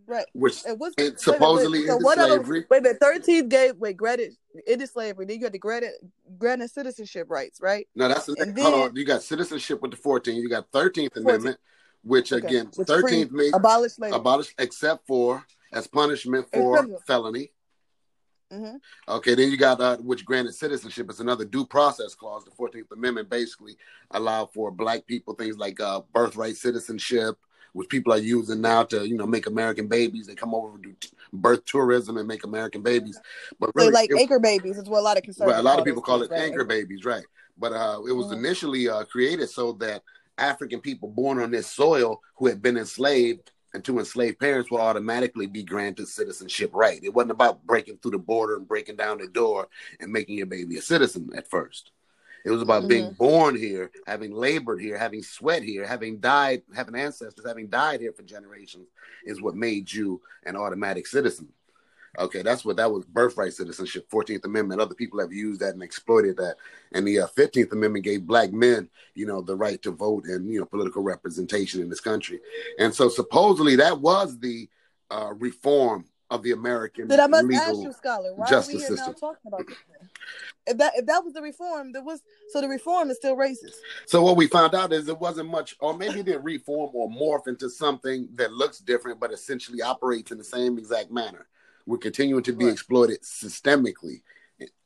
[0.07, 0.25] Right.
[0.33, 2.65] Which it was it supposedly wait, wait, so slavery.
[2.67, 4.35] wait, the 13th gave wait granted
[4.65, 5.25] it is slavery.
[5.27, 5.91] Then you got the granted
[6.39, 7.87] granted citizenship rights, right?
[7.93, 8.95] No, that's the and hold on.
[8.95, 10.33] You got citizenship with the 14th.
[10.33, 11.17] You got 13th 14th.
[11.17, 11.57] Amendment,
[12.03, 12.43] which okay.
[12.43, 14.17] again, 13th made abolished slavery.
[14.17, 17.51] Abolished except for as punishment for felony.
[18.51, 18.77] Mm-hmm.
[19.07, 21.07] Okay, then you got uh, which granted citizenship.
[21.09, 22.43] It's another due process clause.
[22.45, 23.77] The Fourteenth Amendment basically
[24.11, 27.37] allowed for black people things like uh, birthright citizenship,
[27.73, 30.25] which people are using now to you know make American babies.
[30.25, 33.19] They come over do t- birth tourism and make American babies.
[33.59, 35.59] But really, so like it, anchor babies is what a lot of conservatives.
[35.59, 36.41] a lot of people call it right?
[36.41, 37.25] anchor babies, right?
[37.55, 38.45] But uh, it was mm-hmm.
[38.45, 40.01] initially uh, created so that
[40.39, 44.81] African people born on this soil who had been enslaved and to enslaved parents will
[44.81, 46.99] automatically be granted citizenship right.
[47.03, 49.67] It wasn't about breaking through the border and breaking down the door
[49.99, 51.91] and making your baby a citizen at first.
[52.45, 52.87] It was about mm-hmm.
[52.87, 57.99] being born here, having labored here, having sweat here, having died, having ancestors, having died
[57.99, 58.87] here for generations,
[59.25, 61.49] is what made you an automatic citizen.
[62.19, 64.81] Okay, that's what that was birthright citizenship, 14th Amendment.
[64.81, 66.57] Other people have used that and exploited that.
[66.91, 70.51] And the uh, 15th Amendment gave black men, you know, the right to vote and,
[70.51, 72.41] you know, political representation in this country.
[72.77, 74.67] And so supposedly that was the
[75.09, 78.75] uh, reform of the American Then I must legal ask you, scholar, why are justice
[78.75, 79.15] we here now system.
[79.15, 79.77] talking about this?
[80.67, 83.77] If that if that was the reform, there was so the reform is still racist.
[84.05, 87.09] So what we found out is it wasn't much, or maybe it did reform or
[87.09, 91.47] morph into something that looks different, but essentially operates in the same exact manner.
[91.85, 92.73] We're continuing to be Right.
[92.73, 94.21] exploited systemically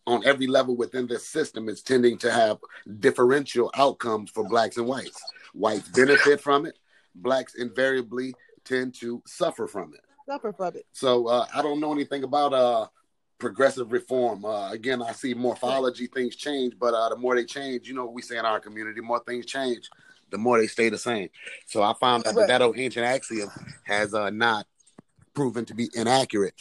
[0.05, 1.69] on every level within this system.
[1.69, 2.59] It's tending to have
[2.99, 5.21] differential outcomes for blacks and whites.
[5.53, 6.77] Whites benefit from it.
[7.15, 10.01] Blacks invariably tend to suffer from it.
[10.25, 10.85] Suffer from it.
[10.93, 12.87] So uh, I don't know anything about uh,
[13.39, 14.45] progressive reform.
[14.45, 18.05] Uh, again, I see morphology things change, but uh, the more they change, you know,
[18.05, 19.89] what we say in our community, more things change,
[20.31, 21.29] the more they stay the same.
[21.67, 22.47] So I found out Right.
[22.47, 23.49] that that old ancient axiom
[23.83, 24.65] has uh, not
[25.33, 26.55] proven to be inaccurate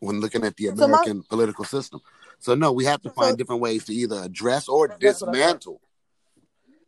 [0.00, 2.00] when looking at the So my- American political system.
[2.38, 5.08] So no, we have to find So- different ways to either address or That's what
[5.08, 5.32] I thought.
[5.32, 5.80] dismantle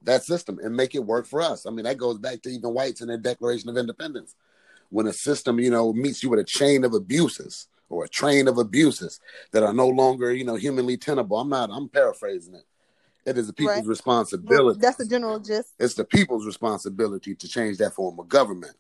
[0.02, 1.66] that system and make it work for us.
[1.66, 4.34] I mean, that goes back to even whites in their Declaration of Independence.
[4.90, 8.48] When a system, you know, meets you with a chain of abuses or a train
[8.48, 9.20] of abuses
[9.52, 11.38] that are no longer, you know, humanly tenable.
[11.38, 11.70] I'm not.
[11.70, 12.64] I'm paraphrasing it.
[13.26, 13.86] It is the people's Right.
[13.86, 14.78] responsibility.
[14.80, 15.74] That's the general gist.
[15.78, 18.76] It's the people's responsibility to change that form of government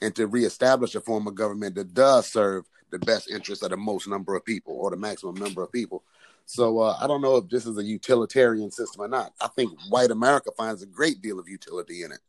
[0.00, 3.76] and to reestablish a form of government that does serve the best interest of the
[3.76, 6.02] most number of people or the maximum number of people.
[6.46, 9.32] So uh, I don't know if this is a utilitarian system or not.
[9.40, 12.20] I think white America finds a great deal of utility in it.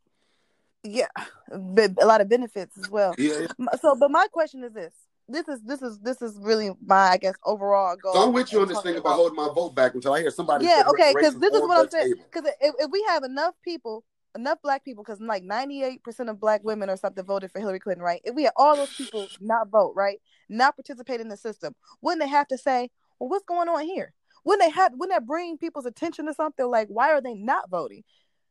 [0.84, 1.08] Yeah,
[1.47, 3.13] but a lot of benefits as well.
[3.17, 3.67] Yeah, yeah.
[3.82, 4.93] So, but my question is this:
[5.28, 8.13] this is this is this is really my I guess overall goal.
[8.13, 10.32] So I'm with you on this thing about holding my vote back until I hear
[10.32, 10.65] somebody.
[10.65, 12.15] Yeah, okay, because this is what I'm saying.
[12.32, 14.04] Because if, if we have enough people,
[14.36, 17.80] enough black people, because like 98 percent of black women or something voted for Hillary
[17.80, 18.22] Clinton, right?
[18.24, 22.22] If we had all those people not vote, right, not participate in the system, wouldn't
[22.22, 22.89] they have to say,
[23.20, 24.13] well, what's going on here?
[24.44, 24.94] Wouldn't they have?
[24.96, 28.04] Wouldn't that bring people's attention to something like why are they not voting?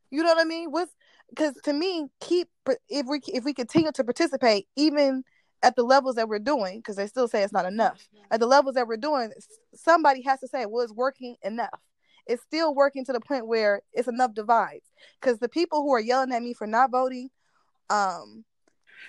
[0.09, 0.71] You know what I mean?
[0.71, 0.93] What's
[1.29, 2.49] because to me, keep
[2.89, 5.23] if we if we continue to participate, even
[5.63, 8.07] at the levels that we're doing, because they still say it's not enough.
[8.31, 9.31] At the levels that we're doing,
[9.75, 11.79] somebody has to say, well, it's working enough.
[12.31, 14.85] It's still working to the point where it's enough divides.
[15.19, 17.29] Because the people who are yelling at me for not voting,
[17.89, 18.45] um,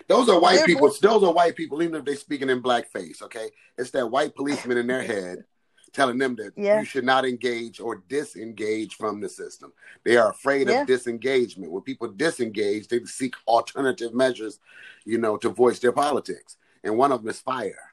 [0.08, 0.88] Those are white people.
[0.88, 3.22] voice- Those are white people, even if they're speaking in blackface.
[3.22, 5.44] Okay, it's that white policeman in their head
[5.92, 6.80] telling them that Yeah.
[6.80, 9.72] you should not engage or disengage from the system.
[10.04, 10.80] They are afraid Yeah.
[10.80, 11.70] of disengagement.
[11.70, 14.58] When people disengage, they seek alternative measures,
[15.04, 16.56] you know, to voice their politics.
[16.82, 17.92] And one of them is fire.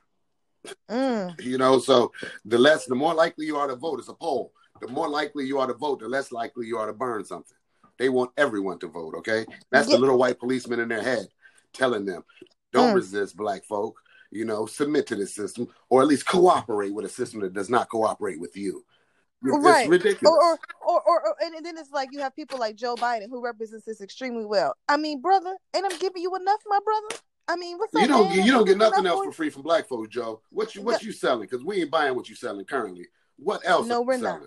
[0.89, 2.11] mm, You know, so
[2.45, 3.99] the less, the more likely you are to vote.
[3.99, 4.53] It's a poll.
[4.81, 7.57] The more likely you are to vote, the less likely you are to burn something.
[7.97, 9.15] They want everyone to vote.
[9.15, 9.95] Okay, that's Yeah.
[9.95, 11.27] the little white policeman in their head
[11.73, 12.23] telling them,
[12.71, 12.95] "Don't Mm.
[12.95, 14.01] resist, black folk.
[14.31, 17.69] You know, submit to this system, or at least cooperate with a system that does
[17.69, 18.85] not cooperate with you."
[19.43, 19.87] It's Right.
[19.87, 20.35] ridiculous.
[20.35, 23.41] or, or, or, or, and then it's like you have people like Joe Biden who
[23.41, 24.75] represents this extremely well.
[24.89, 27.07] I mean, brother, and I'm giving you enough, my brother.
[27.47, 28.01] I mean, what's up?
[28.01, 28.35] you don't man?
[28.35, 30.41] get you don't get nothing else for free from black folks, Joe.
[30.51, 31.47] What you what you selling?
[31.49, 33.07] Because we ain't buying what you selling currently.
[33.37, 33.87] What else?
[33.87, 34.41] No, are we're not.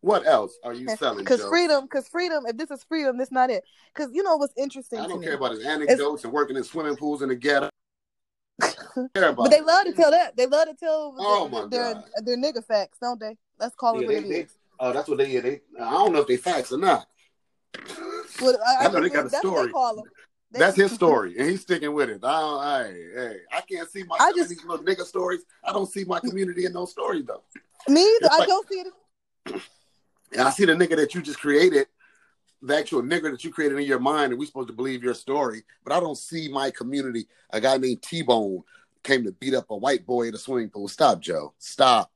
[0.00, 3.50] What else are you selling, Because freedom, because freedom, if this is freedom, this not
[3.50, 3.64] it.
[3.92, 5.26] Because you know what's interesting I don't me.
[5.26, 7.68] care about his anecdotes and working in swimming pools in the ghetto.
[8.62, 10.36] I don't care about But they love to tell that.
[10.36, 12.04] They love to tell Oh, their, my their, God.
[12.24, 13.36] their nigga facts, don't they?
[13.58, 14.50] Let's call it what they, it they, is.
[14.78, 15.60] oh, that's what they, yeah, they.
[15.80, 17.08] I don't know if they facts or not.
[18.40, 19.66] Well, I, I know they got a story.
[19.66, 20.04] they call them.
[20.52, 22.20] They- That's his story, and he's sticking with it.
[22.24, 25.40] I hey, hey, I can't see myself I just- these little nigga stories.
[25.64, 27.42] I don't see my community in those stories though.
[27.88, 28.26] Me either.
[28.26, 29.62] It's I don't see it.
[30.32, 31.86] And I see the nigga that you just created,
[32.60, 35.14] the actual nigga that you created in your mind, and we supposed to believe your
[35.14, 35.62] story.
[35.84, 37.26] But I don't see my community.
[37.50, 38.62] A guy named T Bone
[39.02, 40.88] came to beat up a white boy at a swimming pool.
[40.88, 41.54] Stop, Joe.
[41.58, 42.10] Stop.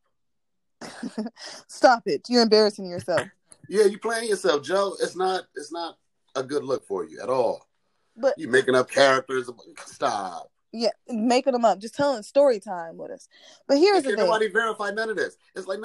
[1.68, 2.22] Stop it.
[2.28, 3.22] You're embarrassing yourself.
[3.68, 4.96] Yeah, you're playing yourself, Joe.
[5.00, 5.44] It's not.
[5.54, 5.96] It's not
[6.34, 7.68] a good look for you at all.
[8.16, 9.48] But you're making up characters.
[9.86, 10.50] Stop.
[10.72, 13.28] yeah, making them up, just telling story time with us.
[13.68, 14.18] But here's the thing.
[14.18, 15.36] nobody verify none of this.
[15.54, 15.78] It's like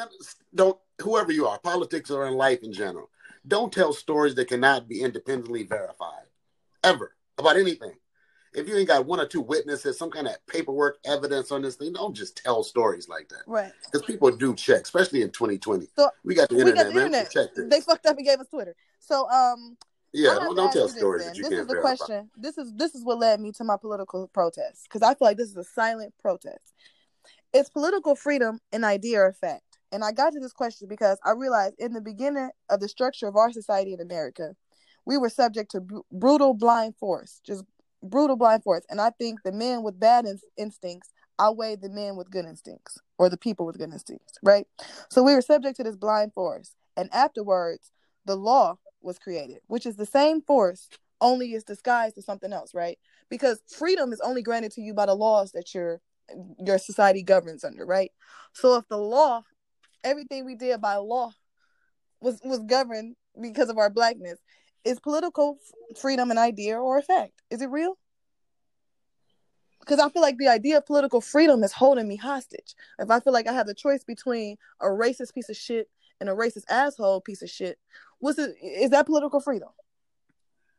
[0.55, 3.09] don't whoever you are, politics or in life in general.
[3.47, 6.25] Don't tell stories that cannot be independently verified
[6.83, 7.93] ever about anything.
[8.53, 11.75] If you ain't got one or two witnesses, some kind of paperwork evidence on this
[11.75, 13.43] thing, don't just tell stories like that.
[13.45, 13.71] Right.
[13.85, 15.87] Because people do check, especially in 2020.
[15.95, 17.05] So, we got the internet, got the man.
[17.05, 17.31] internet.
[17.31, 17.69] Check this.
[17.69, 18.75] They fucked up and gave us Twitter.
[18.99, 19.77] So um
[20.13, 22.29] yeah, don't, don't tell this stories that you This can't is the question.
[22.37, 25.37] This is this is what led me to my political protest because I feel like
[25.37, 26.73] this is a silent protest.
[27.53, 29.66] Is political freedom an idea or a fact?
[29.91, 33.27] And I got to this question because I realized in the beginning of the structure
[33.27, 34.55] of our society in America,
[35.05, 37.63] we were subject to br- brutal blind force, just
[38.03, 38.85] brutal blind force.
[38.89, 42.97] And I think the men with bad in- instincts outweigh the men with good instincts
[43.17, 44.65] or the people with good instincts, right?
[45.09, 46.75] So we were subject to this blind force.
[46.95, 47.91] And afterwards,
[48.25, 50.89] the law was created, which is the same force,
[51.21, 52.97] only is disguised as something else, right?
[53.29, 56.01] Because freedom is only granted to you by the laws that you're
[56.59, 58.11] your society governs under, right?
[58.53, 59.43] So if the law,
[60.03, 61.31] everything we did by law
[62.21, 64.39] was was governed because of our blackness,
[64.83, 65.57] is political
[65.99, 67.33] freedom an idea or a fact?
[67.49, 67.97] Is it real?
[69.79, 72.75] Because I feel like the idea of political freedom is holding me hostage.
[72.99, 76.29] If I feel like I have the choice between a racist piece of shit and
[76.29, 77.77] a racist asshole piece of shit,
[78.19, 78.55] what's it?
[78.61, 79.69] Is that political freedom?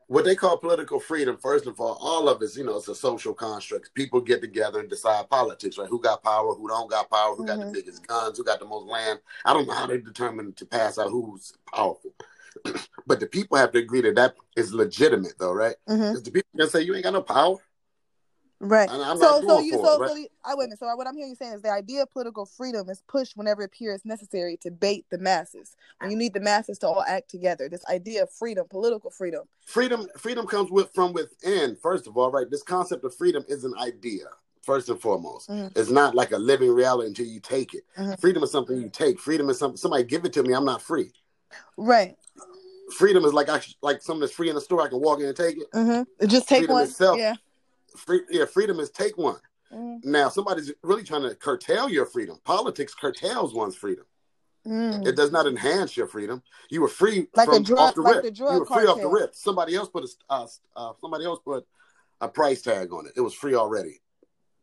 [0.08, 2.94] What they call political freedom, first of all, all of it's, you know, it's a
[2.94, 3.92] social construct.
[3.94, 5.88] People get together and decide politics, right?
[5.88, 7.66] Who got power, who don't got power, who got Mhm.
[7.66, 9.20] the biggest guns, who got the most land.
[9.44, 12.14] I don't know how they determine to pass out who's powerful.
[13.06, 15.76] but the people have to agree that that is legitimate, though, right?
[15.88, 16.00] Mm-hmm.
[16.00, 17.56] Because the people can say you ain't got no power.
[18.60, 18.90] Right.
[18.90, 20.08] And I'm so, so you, so, it, right?
[20.08, 20.78] so the, I wait a minute.
[20.80, 23.62] So what I'm hearing you saying is the idea of political freedom is pushed whenever
[23.62, 25.76] it appears necessary to bait the masses.
[26.00, 29.44] When you need the masses to all act together, this idea of freedom, political freedom.
[29.64, 33.64] freedom freedom comes with from within first of all right this concept of freedom is
[33.64, 34.24] an idea
[34.62, 35.70] first and foremost Mhm.
[35.76, 38.18] it's not like a living reality until you take it Mhm.
[38.18, 40.80] freedom is something you take freedom is something somebody give it to me i'm not
[40.80, 41.12] free
[41.76, 42.16] Right.
[42.96, 45.26] freedom is like I like something that's free in the store i can walk in
[45.26, 46.26] and take it Mm-hmm.
[46.26, 46.84] Just take Freedom one.
[46.84, 47.18] itself.
[47.18, 47.34] Yeah.
[47.96, 49.40] Free yeah freedom is take one
[49.72, 50.02] Mm.
[50.02, 54.06] now somebody's really trying to curtail your freedom politics curtails one's freedom
[54.66, 55.06] Mm.
[55.06, 58.00] it does not enhance your freedom you were free Like a from drug- off the
[58.00, 60.46] like rip the drug you were free off the rip somebody else put a uh,
[60.74, 61.66] uh, somebody else put
[62.22, 64.00] a price tag on it it was free already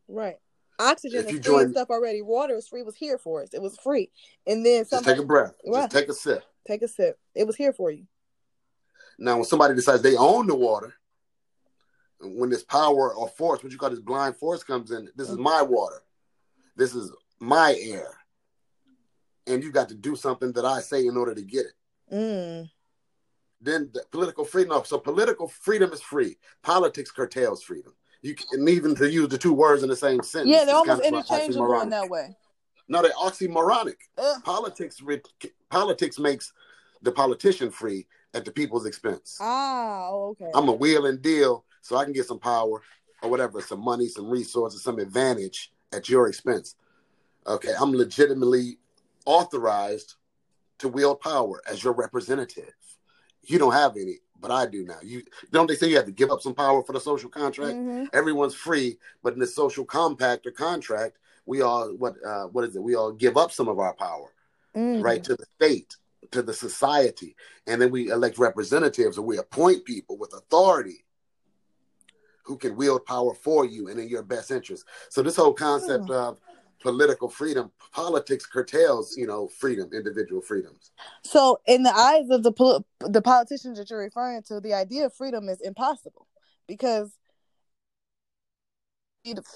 [0.08, 0.38] Right.
[0.80, 2.22] Oxygen If is you free and join- stuff already.
[2.22, 2.84] Water was free.
[2.84, 3.54] Was here for us.
[3.54, 4.12] It was free.
[4.46, 5.56] And then Just take a breath.
[5.66, 5.84] Right.
[5.84, 6.44] Just take a sip.
[6.68, 7.18] take a sip.
[7.34, 8.06] It was here for you.
[9.18, 10.94] Now, when somebody decides they own the water,
[12.22, 15.38] when this power or force, what you call this blind force, comes in, this is
[15.38, 16.02] my water.
[16.76, 18.18] This is my air.
[19.48, 21.74] And you got to do something that I say in order to get it.
[22.14, 22.70] Mm.
[23.62, 24.82] Then the political freedom.
[24.86, 26.38] So political freedom is free.
[26.64, 27.94] Politics curtails freedom.
[28.22, 30.52] You can, even to use the two words in the same sentence.
[30.52, 32.36] Yeah, they're almost kind of interchangeable in that way.
[32.88, 33.98] No, they're oxymoronic.
[34.18, 34.44] Ugh.
[34.44, 35.22] Politics, re-
[35.70, 36.54] politics makes
[37.02, 39.38] the politician free at the people's expense.
[39.40, 40.50] Ah, oh, okay.
[40.54, 42.82] I'm a wheel and deal so I can get some power
[43.22, 46.76] or whatever, some money, some resources, some advantage at your expense.
[47.46, 48.80] Okay, I'm legitimately
[49.26, 50.16] authorized
[50.80, 52.74] to wield power as your representative.
[53.44, 54.98] You don't have any, but I do now.
[55.04, 55.22] You
[55.52, 57.78] don't they say you have to give up some power for the social contract?
[57.78, 58.08] Mhm.
[58.14, 62.76] Everyone's free, but in the social compact or contract, we all what uh, what is
[62.76, 62.82] it?
[62.82, 64.32] We all give up some of our power
[64.76, 65.02] Mm.
[65.02, 65.96] right to the state
[66.32, 67.34] to the society
[67.66, 71.05] and then we elect representatives or we appoint people with authority
[72.46, 74.86] who can wield power for you and in your best interest.
[75.10, 76.40] So this whole concept of
[76.82, 80.92] political freedom politics curtails you know freedom individual freedoms.
[81.24, 85.08] So, in the eyes of the pol- the politicians that you're referring to, the idea
[85.08, 86.28] of freedom is impossible
[86.68, 87.12] because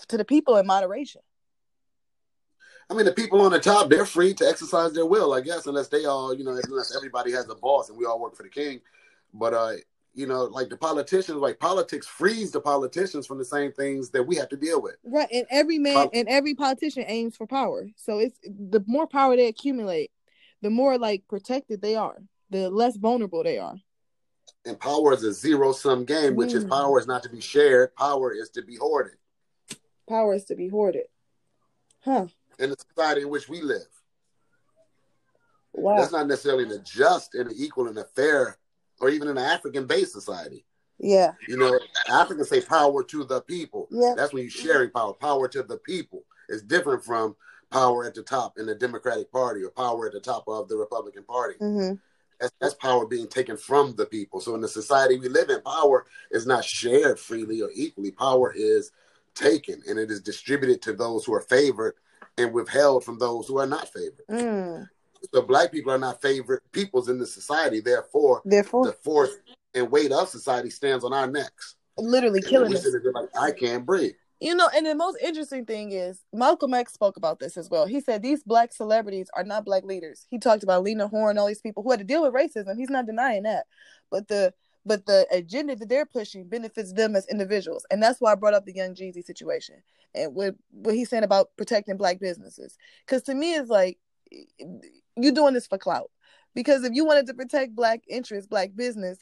[0.08, 1.22] to the people in moderation.
[2.90, 5.68] i mean the people on the top they're free to exercise their will i guess
[5.68, 8.42] unless they all you know unless everybody has a boss and we all work for
[8.42, 8.82] the king.
[9.32, 9.74] But uh
[10.14, 14.24] you know like the politicians like politics frees the politicians from the same things that
[14.24, 17.46] we have to deal with Right, and every man Pol- and every politician aims for
[17.48, 17.88] power.
[17.96, 20.12] So it's the more power they accumulate,
[20.62, 22.18] the more like protected they are,
[22.50, 23.76] the less vulnerable they are.
[24.66, 26.70] and power is a zero sum game, which is Mm.
[26.70, 29.16] power is not to be shared, power is to be hoarded
[30.08, 31.06] Power is to be hoarded.
[32.02, 32.28] Huh.
[32.58, 33.88] in the society in which we live.
[35.74, 35.98] Wow.
[35.98, 38.58] That's not necessarily a just and an equal and a fair
[39.00, 40.66] or even in an African based society.
[41.00, 41.32] Yeah.
[41.48, 43.88] You know, Africans say power to the people.
[43.90, 44.14] Yeah.
[44.16, 45.14] That's when you're sharing power.
[45.14, 47.36] Power to the people is different from
[47.72, 50.76] power at the top in the Democratic Party or power at the top of the
[50.76, 51.56] Republican Party.
[51.60, 51.94] hmm
[52.40, 54.42] That's, that's power being taken from the people.
[54.42, 58.12] So in the society we live in, power is not shared freely or equally.
[58.12, 58.92] Power is
[59.36, 61.96] taken and it is distributed to those who are favored
[62.38, 64.26] and withheld from those who are not favored.
[64.30, 64.90] Mm.
[65.34, 67.80] So black people are not favorite peoples in the society.
[67.80, 69.32] Therefore, Therefore, the force
[69.74, 71.76] and weight of society stands on our necks.
[71.98, 72.88] literally And killing we us.
[73.14, 74.14] like, I can't breathe.
[74.40, 77.86] You know, and the most interesting thing is Malcolm X spoke about this as well.
[77.86, 80.26] He said these black celebrities are not black leaders.
[80.30, 82.78] He talked about Lena Horne, all these people who had to deal with racism.
[82.78, 83.66] He's not denying that,
[84.10, 84.54] but the
[84.86, 88.54] but the agenda that they're pushing benefits them as individuals, and that's why I brought
[88.54, 89.84] up the Young Jeezy situation
[90.16, 92.78] and what what he's saying about protecting black businesses.
[93.06, 93.98] Because to me, it's like
[95.24, 96.12] you doing this for clout.
[96.56, 99.20] Because if you wanted to protect black interests, black business,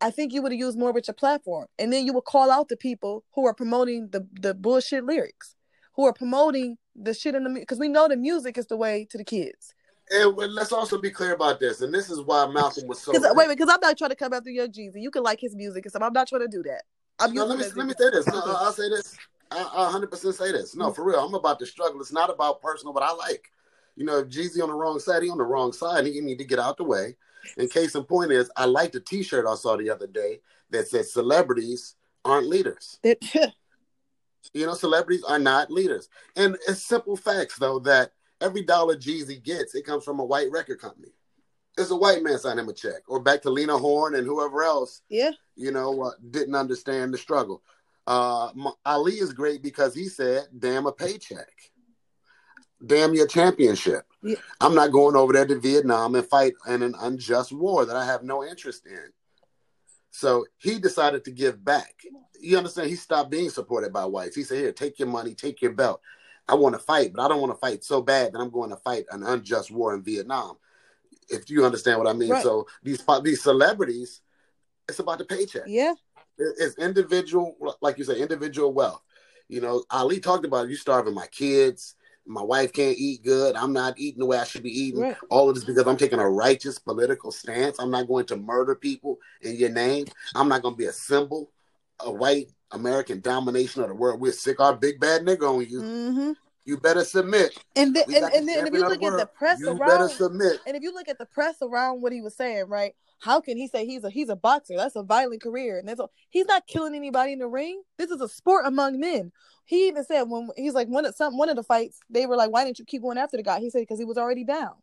[0.00, 2.50] I think you would have used more with your platform, and then you would call
[2.50, 5.56] out the people who are promoting the the bullshit lyrics,
[5.94, 9.06] who are promoting the shit in the because we know the music is the way
[9.10, 9.74] to the kids.
[10.10, 11.82] And let's also be clear about this.
[11.82, 13.12] And this is why Malcolm was so.
[13.12, 15.02] Wait, wait, because I'm not trying to come after Young Jeezy.
[15.02, 16.02] You can like his music and stuff.
[16.02, 16.84] I'm not trying to do that.
[17.18, 18.26] I'm No, let me let me say this.
[18.26, 19.16] No, I'll say this.
[19.50, 20.76] I, I 100% say this.
[20.76, 20.94] No, mm-hmm.
[20.94, 21.20] for real.
[21.20, 22.00] I'm about the struggle.
[22.00, 23.50] It's not about personal, but I like.
[23.98, 26.06] You know, if Jeezy on the wrong side, he on the wrong side.
[26.06, 27.16] He need to get out the way.
[27.56, 30.38] And case in point is, I like the T-shirt I saw the other day
[30.70, 33.00] that said "Celebrities aren't leaders."
[34.54, 36.08] You know, celebrities are not leaders.
[36.34, 40.50] And it's simple facts though that every dollar Jeezy gets, it comes from a white
[40.50, 41.08] record company.
[41.76, 44.62] It's a white man signing him a check, or back to Lena Horne and whoever
[44.62, 47.62] else yeah, you know, uh, didn't understand the struggle.
[48.06, 48.50] Uh,
[48.86, 51.52] Ali is great because he said, "Damn a paycheck,
[52.84, 54.36] damn your championship." Yeah.
[54.60, 58.04] I'm not going over there to Vietnam and fight in an unjust war that I
[58.04, 59.12] have no interest in.
[60.10, 62.02] So he decided to give back.
[62.40, 62.88] You understand?
[62.88, 64.36] He stopped being supported by whites.
[64.36, 66.00] He said, "Here, take your money, take your belt.
[66.48, 68.70] I want to fight, but I don't want to fight so bad that I'm going
[68.70, 70.56] to fight an unjust war in Vietnam."
[71.30, 72.30] If you understand what I mean.
[72.30, 72.42] Right.
[72.42, 74.22] So these these celebrities,
[74.88, 75.94] it's about the paycheck yeah,
[76.38, 79.02] it's individual, like you say, individual wealth.
[79.48, 81.94] You know, Ali talked about you starving my kids.
[82.28, 83.56] My wife can't eat good.
[83.56, 85.00] I'm not eating the way I should be eating.
[85.00, 85.16] Right.
[85.30, 87.78] All of this because I'm taking a righteous political stance.
[87.78, 90.06] I'm not going to murder people in your name.
[90.34, 91.50] I'm not going to be a symbol
[92.00, 94.20] of white American domination of the world.
[94.20, 95.80] We're sick our big bad nigga on you.
[95.80, 96.32] hmm
[96.64, 97.58] You better submit.
[97.76, 99.28] and then We and, and if you look the at the world.
[99.34, 100.60] press You better around, submit.
[100.66, 102.94] and if you look at the press around what he was saying, right?
[103.20, 104.76] How can he say he's a he's a boxer?
[104.76, 107.82] That's a violent career, and that's a, he's not killing anybody in the ring.
[107.96, 109.32] This is a sport among men.
[109.64, 112.36] He even said when he's like one of some one of the fights, they were
[112.36, 114.44] like, "Why didn't you keep going after the guy?" He said because he was already
[114.44, 114.74] down.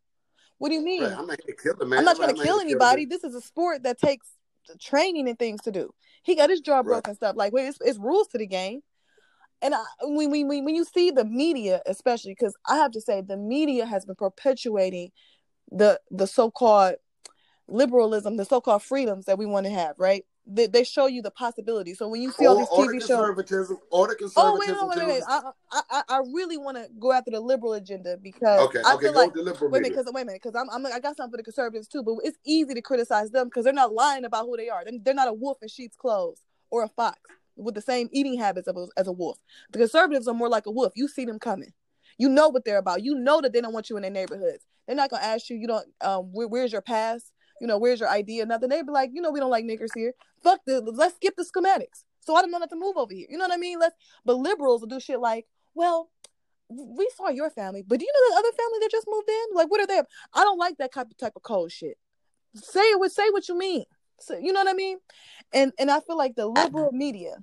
[0.58, 1.04] What do you mean?
[1.04, 2.00] Right, I'm not to kill man.
[2.00, 3.06] I'm not trying to kill anybody.
[3.06, 4.28] This is a sport that takes
[4.80, 5.94] training and things to do.
[6.24, 7.36] He got his jaw broken and stuff.
[7.36, 8.82] Like, wait, it's, it's rules to the game.
[9.62, 13.02] And I, when, when, when when you see the media, especially, because I have to
[13.02, 15.12] say, the media has been perpetuating
[15.72, 16.96] the the so called
[17.68, 20.24] liberalism, the so called freedoms that we want to have, right?
[20.48, 21.98] They, they show you the possibilities.
[21.98, 24.68] So when you see all these or the TV shows, conservatism, all the oh wait,
[24.68, 25.24] conservatism wait, wait, wait.
[25.28, 28.94] I, I, I I really want to go after the liberal agenda because Okay, I
[28.94, 30.70] okay, feel go like the liberal Wait a minute, because wait a minute, because I'm,
[30.70, 33.64] I'm I got something for the conservatives too, but it's easy to criticize them because
[33.64, 34.84] they're not lying about who they are.
[34.84, 37.20] They're, they're not a wolf in sheep's clothes or a fox
[37.56, 39.40] with the same eating habits of a, as a wolf.
[39.72, 40.94] The conservatives are more like a wolf.
[40.96, 41.74] You see them coming.
[42.18, 43.04] You know what they're about.
[43.04, 44.66] You know that they don't want you in their neighborhoods.
[44.86, 45.58] They're not gonna ask you.
[45.58, 45.88] You don't.
[46.02, 47.32] Um, where, where's your pass?
[47.62, 48.70] You know, where's your ID or nothing?
[48.70, 50.14] They'd be like, you know, we don't like niggers here.
[50.44, 50.82] Fuck the.
[50.82, 52.04] Let's skip the schematics.
[52.20, 53.28] So I don't know not to move over here.
[53.30, 53.80] You know what I mean?
[53.80, 53.96] Let's.
[54.26, 56.10] But liberals will do shit like, well,
[56.70, 59.56] we saw your family, but do you know the other family that just moved in?
[59.56, 60.02] Like, what are they?
[60.34, 61.98] I don't like that type of type of cold shit.
[62.56, 63.86] Say it with say what you mean.
[64.20, 64.98] So, you know what I mean?
[65.54, 67.38] And and I feel like the liberal media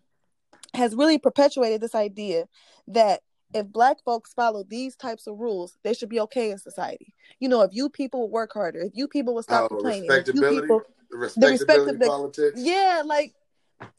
[0.75, 2.47] has really perpetuated this idea
[2.89, 3.21] that
[3.55, 7.15] if black folks follow these types of rules, they should be okay in society.
[7.41, 10.05] You know, if you people would work harder, if you people would stop Oh, complaining,
[10.05, 12.61] if you respectability, people, the respectability respectability- politics.
[12.61, 13.35] yeah, like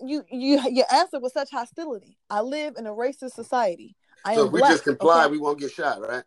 [0.03, 2.17] you you you answer with such hostility.
[2.29, 3.95] I live in a racist society.
[4.25, 5.31] I so if we black, just comply, okay?
[5.31, 6.23] we won't get shot, right?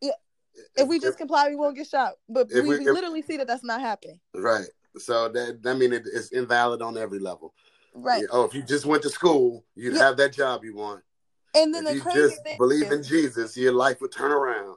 [0.00, 0.12] Yeah.
[0.76, 2.14] if we just comply, we won't get shot.
[2.28, 4.20] But we, we- we if- literally see that that's not happening.
[4.34, 4.66] right.
[4.98, 7.54] So that that mean it, it's invalid on every level.
[7.94, 8.22] Right.
[8.22, 10.02] Yeah, Oh, if you just went to school, you'd Yeah.
[10.02, 11.02] have that job you want.
[11.54, 14.12] And then if the you crazy just thing believe is, in Jesus, your life would
[14.12, 14.76] turn around.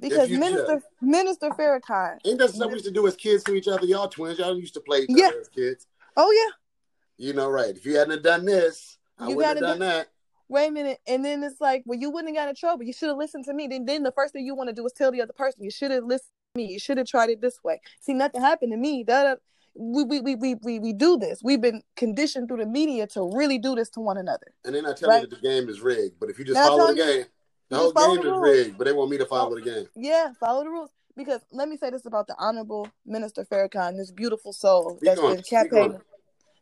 [0.00, 2.18] because Minister Minister Farrakhan.
[2.24, 3.84] Ain't that something we used to do as kids to each other?
[3.86, 5.28] Y'all twins, y'all used to play each Yeah.
[5.28, 5.86] other as kids.
[6.16, 7.26] Oh yeah.
[7.26, 7.76] You know, right?
[7.76, 10.08] If you hadn't done this, I You wouldn't have done that.
[10.48, 10.98] Wait a minute.
[11.06, 12.84] And then it's like, well, you wouldn't have got in trouble.
[12.84, 13.68] You should have listened to me.
[13.68, 15.70] Then then the first thing you want to do is tell the other person, you
[15.70, 16.72] should have listened to me.
[16.72, 17.80] You should have tried it this way.
[18.00, 19.02] See, nothing happened to me.
[19.04, 19.38] That
[19.74, 21.40] we we, we we we we do this.
[21.42, 24.52] We've been conditioned through the media to really do this to one another.
[24.64, 25.30] And then I tell you Right.
[25.30, 26.20] that the game is rigged.
[26.20, 27.24] But if you just Now follow the you, game,
[27.70, 28.78] the whole game the is rigged.
[28.78, 29.86] But they want me to follow the game.
[29.96, 30.90] Yeah, follow the rules.
[31.16, 35.20] Because let me say this about the Honorable Minister Farrakhan, this beautiful soul Speak that's
[35.20, 35.46] on been it.
[35.46, 36.00] Speak on campaigning,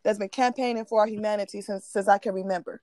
[0.02, 2.82] that's been campaigning for our humanity since since I can remember.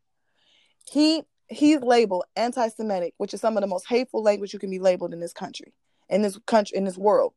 [0.89, 4.79] He he's labeled anti-Semitic, which is some of the most hateful language you can be
[4.79, 5.73] labeled in this country,
[6.09, 7.33] in this country, in this world,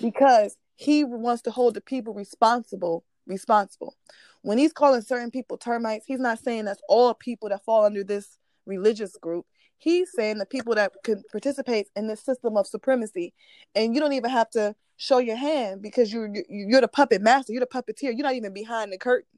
[0.00, 3.96] because he wants to hold the people responsible responsible.
[4.42, 8.04] When he's calling certain people termites, he's not saying that's all people that fall under
[8.04, 9.44] this religious group.
[9.76, 13.34] He's saying the people that can participate in this system of supremacy,
[13.74, 17.20] and you don't even have to show your hand because you're you're you're the puppet
[17.20, 19.28] master, you're the puppeteer, you're not even behind the curtain.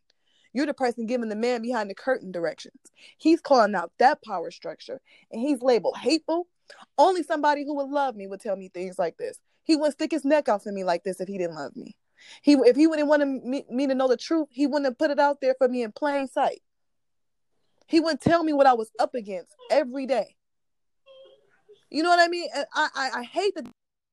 [0.53, 2.81] You're the person giving the man behind the curtain directions.
[3.17, 5.01] He's calling out that power structure,
[5.33, 6.49] and he's labeled hateful.
[6.99, 9.39] Only somebody who would love me would tell me things like this.
[9.63, 11.97] He wouldn't stick his neck out for me like this if he didn't love me.
[12.43, 15.11] He if he wouldn't want me, me to know the truth, he wouldn't have put
[15.11, 16.63] it out there for me in plain sight.
[17.87, 20.37] He wouldn't tell me what I was up against every day.
[21.91, 22.49] You know what I mean?
[22.55, 23.67] And I I, I hate that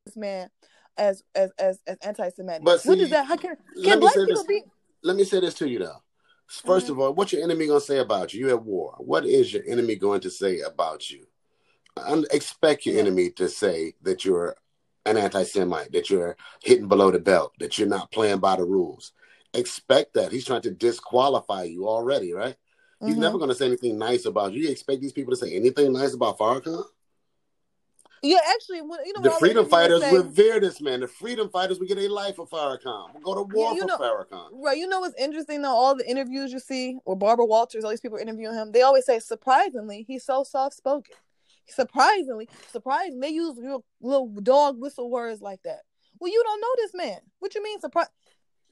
[0.05, 0.49] this man
[0.97, 2.63] as as as as anti-Semitic.
[2.63, 3.25] But what see, is that?
[3.25, 4.47] How can let can me black say people this.
[4.47, 4.63] be?
[5.03, 6.01] Let me say this to you though.
[6.49, 6.91] 1st mm-hmm.
[6.93, 8.39] of all, what's your enemy going to say about you?
[8.39, 8.95] You're at war.
[8.99, 11.27] What is your enemy going to say about you?
[11.97, 14.55] Un- expect your enemy to say that you're
[15.07, 19.13] an anti-Semite, that you're hitting below the belt, that you're not playing by the rules.
[19.53, 20.31] Expect that.
[20.31, 22.55] He's trying to disqualify you already, right?
[23.03, 23.19] He's Mhm.
[23.19, 24.63] never going to say anything nice about you.
[24.63, 26.83] You expect these people to say anything nice about Farrakhan?
[28.23, 31.01] Yeah, actually, when- you know, The freedom fighters say- revere this man.
[31.01, 33.13] The freedom fighters would get a life for Farrakhan.
[33.13, 34.49] We'll go to war Yeah, you for know- Farrakhan.
[34.53, 35.75] Right, you know what's interesting though?
[35.75, 39.05] All the interviews you see, or Barbara Walters, all these people interviewing him, they always
[39.05, 41.15] say, surprisingly, he's so soft spoken.
[41.69, 45.81] Surprisingly, surprising, they use real little dog whistle words like that.
[46.19, 47.19] Well, you don't know this man.
[47.39, 48.07] What you mean, surprise?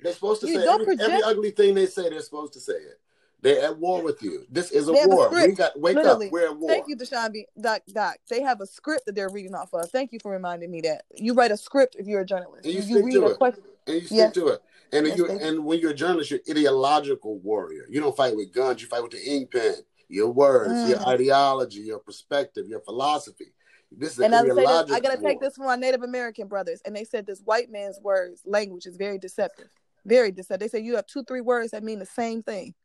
[0.02, 2.10] They're supposed to You say don't every, every ugly thing they say.
[2.10, 3.00] They're supposed to say it.
[3.42, 4.46] They're at war with you.
[4.50, 5.30] This is a They have a war.
[5.30, 6.28] we got wake literally.
[6.28, 6.32] up.
[6.32, 6.70] We're at war.
[6.70, 7.32] Thank you, Deshaun
[7.62, 7.82] Doc.
[7.94, 8.18] Doc.
[8.30, 9.90] They have a script that they're reading off of.
[9.92, 12.66] Thank you for reminding me that you write a script if you're a journalist.
[12.66, 13.38] And you you stick read to a it.
[13.38, 13.64] question.
[13.86, 14.34] and you stick Yes.
[14.34, 14.62] to it.
[14.92, 17.86] And Yes, you and when you're a journalist, you're ideological warrior.
[17.90, 18.82] You don't fight with guns.
[18.82, 19.76] You fight with the ink pen.
[20.08, 21.08] Your words, your Mhm.
[21.08, 23.54] ideology, your perspective, your philosophy.
[23.92, 26.96] This is And I this, I gotta take this from my Native American brothers, and
[26.96, 29.70] they said this white man's words language is very deceptive,
[30.06, 30.60] very deceptive.
[30.72, 32.76] They say you have two, three words that mean the same thing.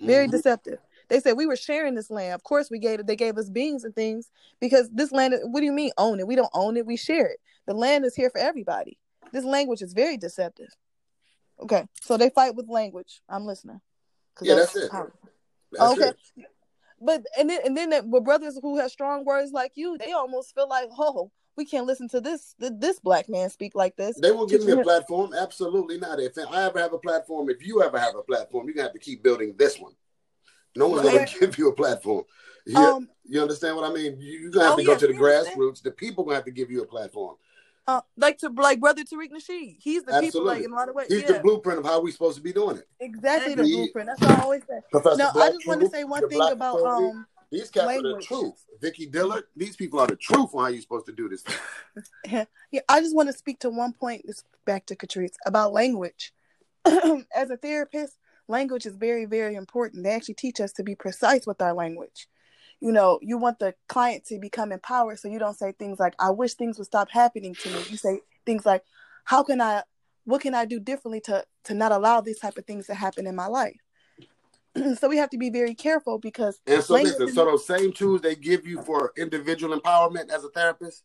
[0.00, 0.32] Very Mhm.
[0.32, 0.78] deceptive.
[1.08, 2.34] They said we were sharing this land.
[2.34, 3.06] Of course, we gave it.
[3.06, 4.30] They gave us beings and things
[4.60, 5.34] because this land.
[5.34, 6.26] is- What do you mean own it?
[6.26, 6.86] We don't own it.
[6.86, 7.40] We share it.
[7.66, 8.98] The land is here for everybody.
[9.32, 10.74] This language is very deceptive.
[11.58, 13.22] Okay, so they fight with language.
[13.28, 13.82] I'm listening.
[14.40, 14.90] Yeah, that's it.
[14.90, 15.19] powerful.
[15.72, 16.08] That's okay.
[16.08, 16.16] it.
[17.00, 20.12] But and then and then that, with brothers who have strong words like you, they
[20.12, 24.16] almost feel like, oh, we can't listen to this this black man speak like this.
[24.16, 25.32] They won't give me a platform.
[25.32, 26.20] Absolutely not.
[26.20, 28.92] If I ever have a platform, if you ever have a platform, you're gonna have
[28.92, 29.92] to keep building this one.
[30.76, 31.26] No one's Right.
[31.26, 32.24] gonna give you a platform.
[32.66, 34.20] You, Um, you understand what I mean?
[34.20, 35.82] You, you're gonna have Oh, to go yes, to the grassroots.
[35.82, 37.36] The people gonna have to give you a platform.
[37.86, 40.94] Uh, like to like brother Tariq Nasheed, he's the people like in a lot of
[40.94, 41.08] ways.
[41.08, 42.88] He's yeah, the blueprint of how we're supposed to be doing it.
[43.00, 44.08] exactly the He- blueprint.
[44.08, 44.80] That's what I always say.
[44.90, 47.26] Professor Now, I just want to say one thing Black about Authority, um.
[47.50, 48.26] these cats are the language.
[48.26, 48.64] truth.
[48.80, 51.42] Vicky Dillard, these people are the truth on how you're supposed to do this.
[51.42, 51.56] thing.
[52.70, 54.22] Yeah, I just want to speak to one point.
[54.26, 56.32] This back to Catrice about language.
[56.86, 58.16] As a therapist,
[58.48, 60.04] language is very, very important.
[60.04, 62.28] They actually teach us to be precise with our language.
[62.80, 66.14] You know, you want the client to become empowered, so you don't say things like,
[66.18, 68.84] "I wish things would stop happening to me." You say things like,
[69.24, 69.82] "How can I?
[70.24, 73.26] What can I do differently to to not allow these type of things to happen
[73.26, 73.76] in my life?"
[74.98, 77.92] so we have to be very careful because And so listen, is- so those same
[77.92, 81.04] tools they give you for individual empowerment as a therapist,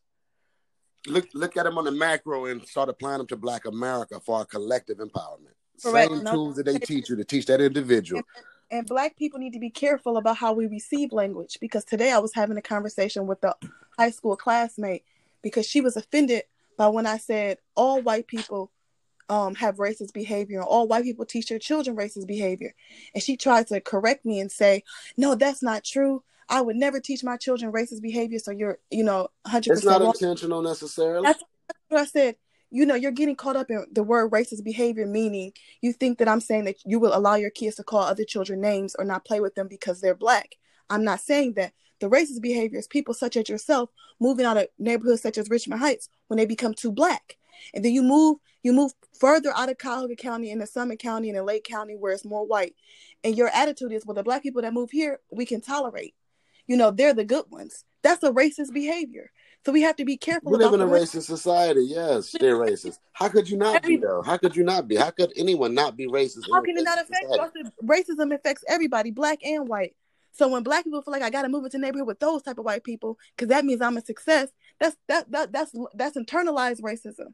[1.08, 4.38] look look at them on the macro and start applying them to Black America for
[4.38, 5.54] our collective empowerment.
[5.82, 6.12] Correct.
[6.12, 6.32] Same No.
[6.32, 8.24] tools that they teach you to teach that individual.
[8.72, 12.20] And black people need to be careful about how we receive language because today I
[12.20, 13.56] was having a conversation with a
[13.98, 15.04] high school classmate
[15.42, 16.44] because she was offended
[16.78, 18.72] by when I said all white people
[19.30, 22.74] um, have racist behavior and all white people teach their children racist behavior.
[23.14, 24.84] And she tried to correct me and say,
[25.18, 26.24] no, that's not true.
[26.48, 28.40] I would never teach my children racist behavior.
[28.40, 30.14] So you're, you know, 100% It's not wrong.
[30.14, 31.26] intentional necessarily.
[31.26, 31.44] That's
[31.90, 32.36] what I said.
[32.72, 36.28] You know, you're getting caught up in the word racist behavior, meaning you think that
[36.28, 39.26] I'm saying that you will allow your kids to call other children names or not
[39.26, 40.56] play with them because they're black.
[40.90, 41.74] I'm not saying that.
[42.02, 43.90] The racist behavior is people such as yourself
[44.20, 47.38] moving out of neighborhoods such as Richmond Heights when they become too black.
[47.74, 51.38] And then you move you move further out of Cuyahoga County into Summit County and
[51.38, 52.74] in Lake County where it's more white.
[53.24, 56.16] And your attitude is, well, the black people that move here, we can tolerate.
[56.66, 57.86] You know, they're the good ones.
[58.02, 59.32] That's a racist behavior.
[59.66, 61.86] So we have to be careful We live in a racist society.
[61.86, 63.00] Yes, they're racist.
[63.14, 64.22] How could you not be though?
[64.22, 64.96] How could you not be?
[64.96, 66.44] How could anyone not be racist?
[66.52, 67.70] How can it not affect society?
[67.84, 69.96] Racism affects everybody, black and white.
[70.34, 72.44] So when black people feel like I got to move into a neighborhood with those
[72.44, 74.50] type of white people because that means I'm a success,
[74.80, 77.34] that's that that that's that's internalized racism.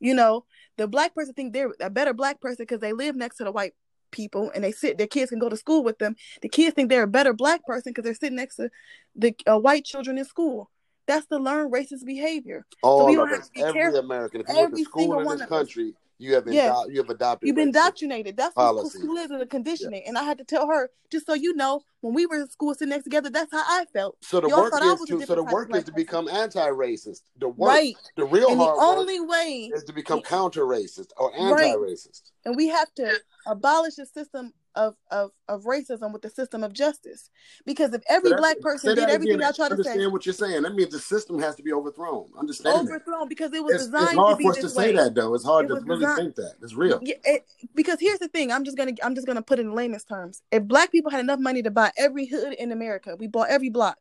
[0.00, 0.44] You know,
[0.76, 3.52] the black person think they're a better black person because they live next to the
[3.52, 3.72] white
[4.10, 4.98] people and they sit.
[4.98, 6.14] Their kids can go to school with them.
[6.42, 8.70] The kids think they're a better black person because they're sitting next to
[9.16, 10.70] the uh, white children in school.
[11.06, 12.66] That's the learned racist behavior.
[12.82, 14.00] All we of don't have us, to be every careful.
[14.00, 14.40] American.
[14.40, 16.84] If you went Every to school in one this country, you have Yeah.
[16.88, 17.46] you have adopted.
[17.46, 18.36] You've been indoctrinated.
[18.36, 19.02] That's what policies.
[19.02, 20.04] school is, a conditioning.
[20.06, 22.72] And I had to tell her, just so you know, when we were in school
[22.74, 24.16] sitting next together, that's how I felt.
[24.22, 25.94] So the Y'all work is to so the work is to person.
[25.94, 27.22] become anti-racist.
[27.38, 27.96] The work, Right.
[28.16, 32.30] the real And the hard work only way, is to become counter-racist or anti-racist.
[32.46, 36.72] and we have to abolish the system of, of, of racism with the system of
[36.72, 37.30] justice.
[37.64, 39.42] Because if every So black person did everything.
[39.42, 40.62] I try to say understand say, what you're saying.
[40.62, 42.28] That means the system has to be overthrown.
[42.38, 42.90] Understand that.
[42.92, 44.86] overthrown because it was It's, designed it's hard to be for us to way.
[44.86, 45.34] say that though.
[45.34, 46.54] It's hard It to really designed- think that.
[46.62, 46.98] It's real.
[47.02, 48.50] Yeah, it, because here's the thing.
[48.52, 50.42] I'm just gonna I'm just gonna put it in layman's terms.
[50.50, 53.70] If black people had enough money to buy every hood in America, we bought every
[53.70, 53.98] block,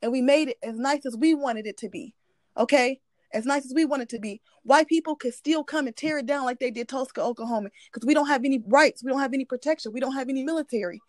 [0.00, 2.14] and we made it as nice as we wanted it to be.
[2.56, 3.00] Okay,
[3.32, 6.18] as nice as we want it to be, white people could still come and tear
[6.18, 9.20] it down like they did Tulsa, Oklahoma, because we don't have any rights, we don't
[9.20, 11.00] have any protection, we don't have any military.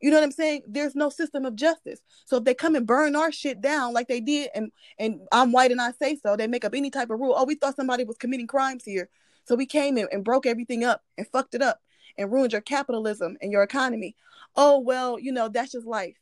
[0.00, 0.62] You know what I'm saying?
[0.66, 2.00] There's no system of justice.
[2.24, 5.52] So if they come and burn our shit down like they did, and and I'm
[5.52, 7.34] white and I say so, they make up any type of rule.
[7.36, 9.10] Oh, we thought somebody was committing crimes here,
[9.44, 11.80] so we came in and broke everything up and fucked it up
[12.16, 14.16] and ruined your capitalism and your economy.
[14.56, 16.16] Oh well, you know that's just life.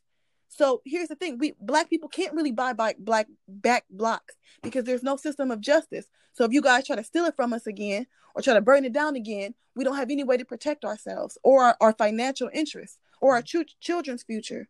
[0.49, 4.85] So here's the thing: we black people can't really buy back black back blocks because
[4.85, 6.07] there's no system of justice.
[6.33, 8.85] So if you guys try to steal it from us again or try to burn
[8.85, 12.51] it down again, we don't have any way to protect ourselves or our, our financial
[12.53, 14.69] interests or our ch- children's future.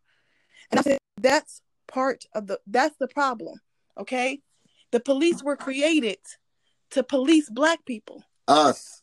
[0.71, 3.61] And I said that's part of the that's the problem.
[3.97, 4.41] Okay,
[4.91, 6.19] the police were created
[6.91, 8.23] to police black people.
[8.47, 9.03] Us.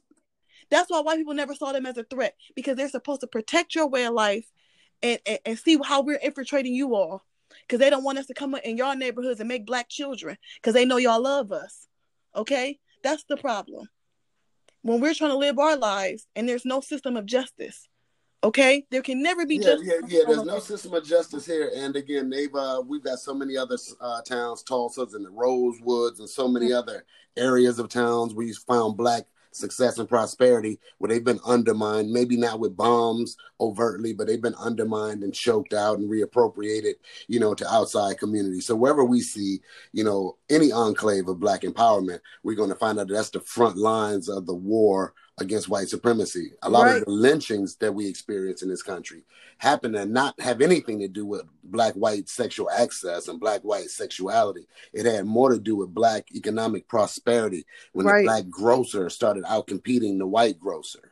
[0.72, 3.76] That's why white people never saw them as a threat because they're supposed to protect
[3.76, 4.52] your way of life
[5.06, 7.24] and, and, and see how we're infiltrating you all
[7.62, 10.74] because they don't want us to come in your neighborhoods and make black children because
[10.74, 11.88] they know y'all love us.
[12.36, 13.88] Okay, that's the problem.
[14.82, 17.88] When we're trying to live our lives and there's no system of justice,
[18.44, 19.88] okay, there can never be Yeah, justice.
[19.88, 20.24] yeah, yeah.
[20.28, 23.78] There's no system of justice here, and again, they've uh, we've got so many other
[24.02, 27.06] uh, towns, Tulsa's and the Rosewoods, and so many other
[27.38, 29.26] areas of towns where you found black
[29.56, 32.12] success and prosperity where they've been undermined.
[32.12, 36.96] Maybe not with bombs overtly, but they've been undermined and choked out and reappropriated,
[37.28, 38.66] you know, to outside communities.
[38.66, 39.62] So wherever we see,
[39.94, 43.40] you know, any enclave of black empowerment, we're going to find out that that's the
[43.40, 46.54] front lines of the war against white supremacy.
[46.62, 46.98] A lot Right.
[47.00, 49.26] of the lynchings that we experience in this country
[49.58, 53.90] happen to not have anything to do with black white sexual access and black white
[53.90, 54.66] sexuality.
[54.94, 58.22] It had more to do with black economic prosperity when Right.
[58.22, 61.12] the black grocer started out competing the white grocer.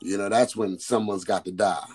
[0.00, 1.88] You know, that's when someone's got to die,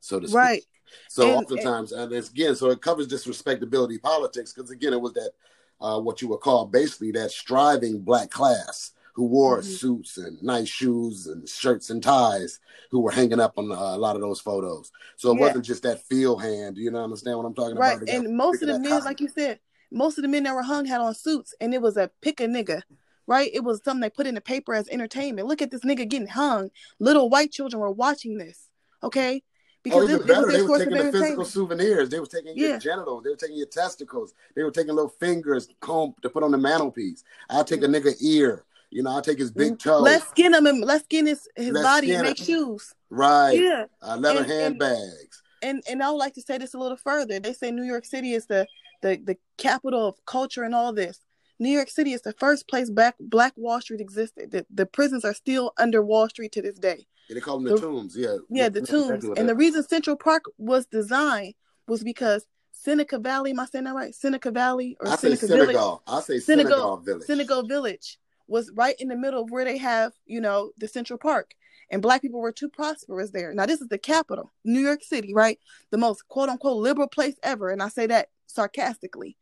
[0.00, 0.36] so to speak.
[0.36, 0.64] Right.
[1.08, 5.12] So And- oftentimes, and it's again, so it covers disrespectability politics because again, it was
[5.14, 5.32] that
[5.78, 9.64] uh, what you would call basically that striving black class who wore Mhm.
[9.64, 12.60] suits and nice shoes and shirts and ties
[12.90, 14.92] who were hanging up on uh, a lot of those photos.
[15.16, 15.40] So it Yeah.
[15.40, 16.76] wasn't just that field hand.
[16.76, 17.96] You know, I understand what I'm talking Right.
[17.96, 18.00] about?
[18.02, 18.10] Right.
[18.10, 19.58] And most of the men, that like you said,
[19.90, 22.40] most of the men that were hung had on suits and it was a pick
[22.40, 22.82] a nigga.
[23.26, 23.50] Right?
[23.54, 25.48] It was something they put in the paper as entertainment.
[25.48, 26.70] Look at this nigga getting hung.
[27.00, 28.68] Little white children were watching this.
[29.02, 29.42] Okay?
[29.42, 32.08] Oh, Because even it, it better, was they were taking the physical souvenirs.
[32.10, 33.24] They were taking your genitals.
[33.24, 34.34] They were taking your testicles.
[34.54, 37.24] They were taking little fingers comb to put on the mantelpiece.
[37.48, 38.64] I'll take a nigga ear.
[38.90, 39.96] You know, I'll take his big toe.
[39.96, 40.04] Mm-hmm.
[40.04, 42.46] Let's skin him and let's skin his, his Let's body and make him.
[42.46, 42.94] shoes.
[43.10, 43.58] right.
[43.58, 43.84] Yeah.
[44.02, 45.42] Uh, leather And- and- handbags.
[45.62, 47.40] and and I would like to say this a little further.
[47.40, 48.66] They say New York City is the
[49.02, 51.20] the the capital of culture and all this.
[51.58, 54.50] New York City is the first place back Black Wall Street existed.
[54.50, 57.06] The, the prisons are still under Wall Street to this day.
[57.28, 58.14] Yeah, they call them the The- tombs.
[58.16, 58.36] Yeah.
[58.50, 59.10] Yeah, the tombs.
[59.10, 61.54] exactly And that- the reason Central Park was designed
[61.88, 64.14] was because Seneca Valley, am I saying that right?
[64.14, 65.66] Seneca Valley or I say Seneca Village?
[65.68, 66.02] Senegal.
[66.06, 67.26] I say Senegal- Senegal Village.
[67.26, 68.18] Senegal Village
[68.48, 71.52] was right in the middle of where they have, you know, the Central Park.
[71.90, 73.54] And black people were too prosperous there.
[73.54, 75.58] Now, this is the capital, New York City, right?
[75.90, 77.70] The most quote unquote liberal place ever.
[77.70, 79.36] And I say that sarcastically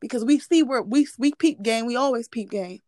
[0.00, 2.80] because we see where we we peep game, we always peep game.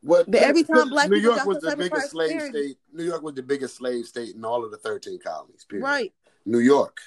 [0.00, 2.76] What every time black New York was the biggest slave state.
[2.92, 5.64] New York was the biggest slave state in all of the 13 colonies.
[5.68, 5.84] Period.
[5.84, 6.12] Right.
[6.44, 6.98] New York.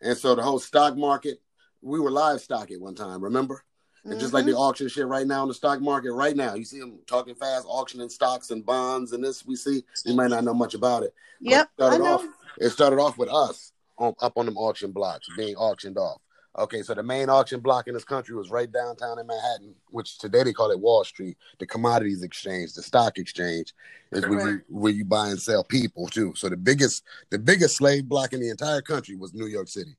[0.00, 1.42] And so the whole stock market,
[1.82, 3.64] we were livestock at one time, remember?
[4.04, 4.48] And just like Mhm.
[4.48, 7.34] they auction shit right now in the stock market, right now, you see them talking
[7.36, 9.84] fast, auctioning stocks and bonds and this we see.
[10.04, 11.14] You might not know much about it.
[11.40, 11.70] Yep.
[11.78, 12.14] It I started know.
[12.14, 12.26] off,
[12.58, 16.20] it started off with us on, up on them auction blocks being auctioned off.
[16.58, 20.18] Okay, so the main auction block in this country was right downtown in Manhattan, which
[20.18, 23.72] today they call it Wall Street, the commodities exchange, the stock exchange,
[24.10, 26.34] is where you, where you buy and sell people too.
[26.36, 29.96] So the biggest the biggest slave block in the entire country was New York City,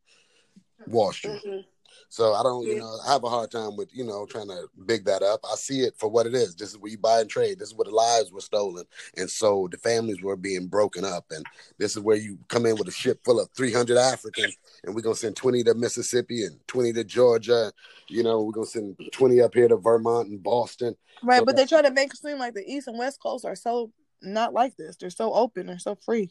[0.88, 1.41] Wall Street.
[1.43, 1.66] Mhm.
[2.10, 4.68] So I don't, you know, I have a hard time with, you know, trying to
[4.86, 5.39] big that up.
[5.44, 6.56] I see it for what it is.
[6.56, 7.60] This is where you buy and trade.
[7.60, 8.86] This is where the lives were stolen
[9.18, 9.72] and sold.
[9.72, 11.26] The families were being broken up.
[11.32, 11.46] And
[11.78, 15.02] this is where you come in with a ship full of 300 Africans and we're
[15.02, 17.72] going to send 20 to Mississippi and 20 to Georgia.
[18.08, 20.96] You know, we're going to send 20 up here to Vermont and Boston.
[21.24, 21.39] Right.
[21.39, 23.56] So But they try to make it seem like the East and West Coast are
[23.56, 23.91] so
[24.22, 24.98] not like this.
[24.98, 25.68] They're so open.
[25.68, 26.30] They're so free.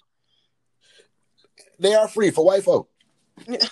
[1.78, 2.88] They are free for white folk.
[3.48, 3.66] Yeah.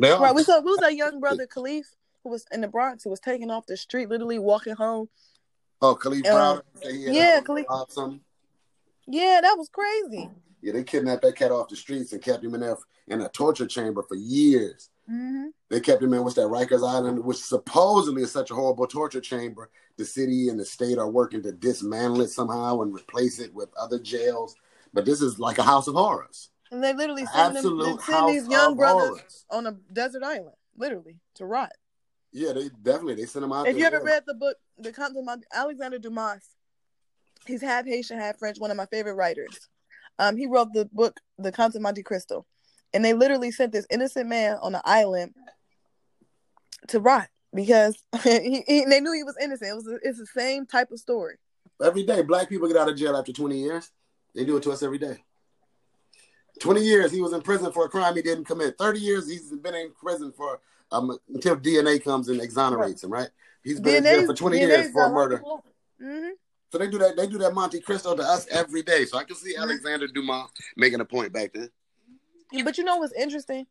[0.00, 0.20] They are.
[0.20, 0.34] Right.
[0.34, 1.84] We saw who's that young brother Kalief
[2.24, 5.08] who was in the Bronx who was taken off the street, literally walking home.
[5.82, 6.62] oh, Kalief Uh, Brown.
[6.82, 8.20] say he had yeah, Kalief-.
[9.06, 10.30] Yeah, that was crazy.
[10.62, 12.76] Yeah, they kidnapped that cat off the streets and kept him in there
[13.08, 14.90] in a torture chamber for years.
[15.06, 18.86] hmm They kept him in what's that Rikers Island, which supposedly is such a horrible
[18.86, 19.70] torture chamber.
[19.96, 23.68] The city and the state are working to dismantle it somehow and replace it with
[23.76, 24.54] other jails.
[24.92, 26.49] But this is like a house of horrors.
[26.70, 31.18] And they literally send them they send these young brothers on a desert island, literally,
[31.34, 31.72] to rot.
[32.32, 33.66] Yeah, they definitely they sent them out.
[33.66, 36.48] If you ever read the book, The Count of Monte, Alexander Dumas,
[37.46, 38.58] he's half Haitian, half French.
[38.60, 39.68] One of my favorite writers.
[40.18, 42.46] Um, he wrote the book The Count of Monte Cristo,
[42.92, 45.34] and they literally sent this innocent man on an island
[46.88, 49.70] to rot because he, he, they knew he was innocent.
[49.70, 51.36] It was it's the same type of story.
[51.82, 53.90] Every day, black people get out of jail after 20 years.
[54.34, 55.16] They do it to us every day.
[56.60, 58.78] 20 years, he was in prison for a crime he didn't commit.
[58.78, 60.60] 30 years, he's been in prison for
[60.92, 63.30] um until DNA comes and exonerates him, right?
[63.62, 65.42] He's been in jail for 20 years for a murder.
[66.00, 66.28] hmm
[66.72, 67.16] So they do that.
[67.16, 69.04] They do that Monte Cristo to us every day.
[69.04, 69.62] So I can see Mhm.
[69.62, 71.70] Alexander Dumas making a point back then.
[72.64, 73.66] But you know what's interesting?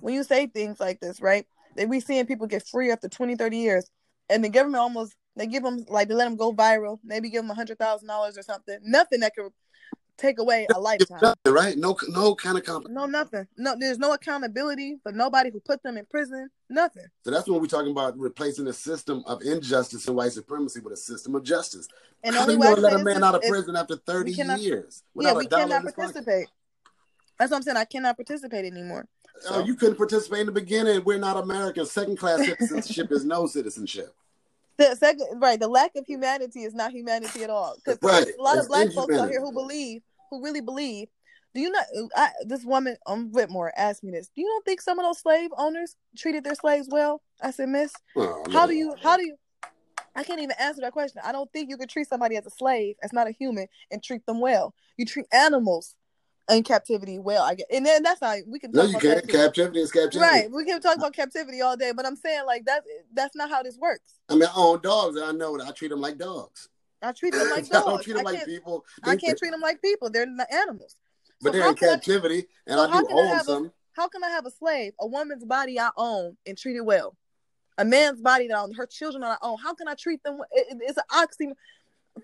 [0.00, 1.46] When you say things like this, right?
[1.76, 3.90] That we seeing people get free after 20, 30 years,
[4.28, 7.42] and the government almost they give them like they let them go viral, maybe give
[7.42, 8.78] them a hundred thousand dollars or something.
[8.82, 9.52] Nothing that could
[10.18, 11.34] take away a lifetime.
[11.46, 11.78] Right?
[11.78, 12.88] No, no kind of comp.
[12.88, 13.46] No, nothing.
[13.56, 16.50] No, there's no accountability for nobody who put them in prison.
[16.68, 17.06] Nothing.
[17.24, 20.92] So that's what we're talking about replacing a system of injustice and white supremacy with
[20.92, 21.88] a system of justice.
[22.22, 25.02] And How only do you let a man out of prison after 30 cannot- years
[25.14, 26.48] Yeah, without we a dollar in cannot participate.
[27.38, 27.76] That's what I'm saying.
[27.76, 29.06] I cannot participate anymore.
[29.48, 31.04] Oh, you couldn't participate in the beginning.
[31.04, 31.92] We're not Americans.
[31.92, 34.12] Second class citizenship is no citizenship.
[34.78, 37.74] The second, right, the lack of humanity is not humanity at all.
[37.76, 38.28] Because Right.
[38.38, 41.08] a lot of black folks out here who believe, who really believe.
[41.54, 41.86] Do you not?
[42.14, 44.28] I, this woman um Whitmore asked me this.
[44.28, 47.22] Do you don't think some of those slave owners treated their slaves well?
[47.42, 48.66] I said, Miss, Oh, how no.
[48.68, 48.94] do you?
[49.02, 49.36] How do you?
[50.14, 51.22] I can't even answer that question.
[51.24, 54.02] I don't think you could treat somebody as a slave, as not a human, and
[54.02, 54.74] treat them well.
[54.96, 55.94] You treat animals
[56.48, 57.42] in captivity well.
[57.42, 58.70] I get, and then that's not we can.
[58.72, 59.22] No, you can't.
[59.22, 59.28] that.
[59.28, 60.18] Captivity is captivity.
[60.20, 62.84] Right, we can talk about captivity all day, but I'm saying like that.
[63.12, 64.14] That's not how this works.
[64.28, 66.68] I mean, I own dogs, and I know that I treat them like dogs.
[67.02, 67.70] I treat them like dogs.
[67.86, 68.84] I don't treat them I like people.
[69.04, 70.10] I can't treat them like people.
[70.10, 70.96] They're not animals.
[71.40, 73.36] but So they're in can I- captivity, and so I how do can I them
[73.36, 76.76] have a- How can I have a slave, a woman's body I own, and treat
[76.76, 77.16] it well?
[77.76, 79.56] A man's body that I own, her children that I own.
[79.62, 80.38] How can I treat them?
[80.50, 81.54] It, it- it's an oxymoron.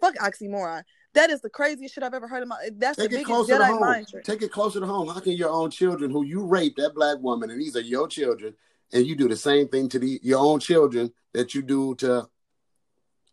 [0.00, 0.82] Fuck oxymoron.
[1.14, 2.56] That is the craziest shit I've ever heard in my.
[2.76, 3.80] That's Take the it biggest closer to Jedi home.
[3.80, 4.24] mind trick.
[4.24, 5.08] Take it closer to home.
[5.08, 8.08] How can your own children, who you raped, that black woman, and these are your
[8.08, 8.54] children,
[8.92, 12.28] and you do the same thing to the your own children that you do to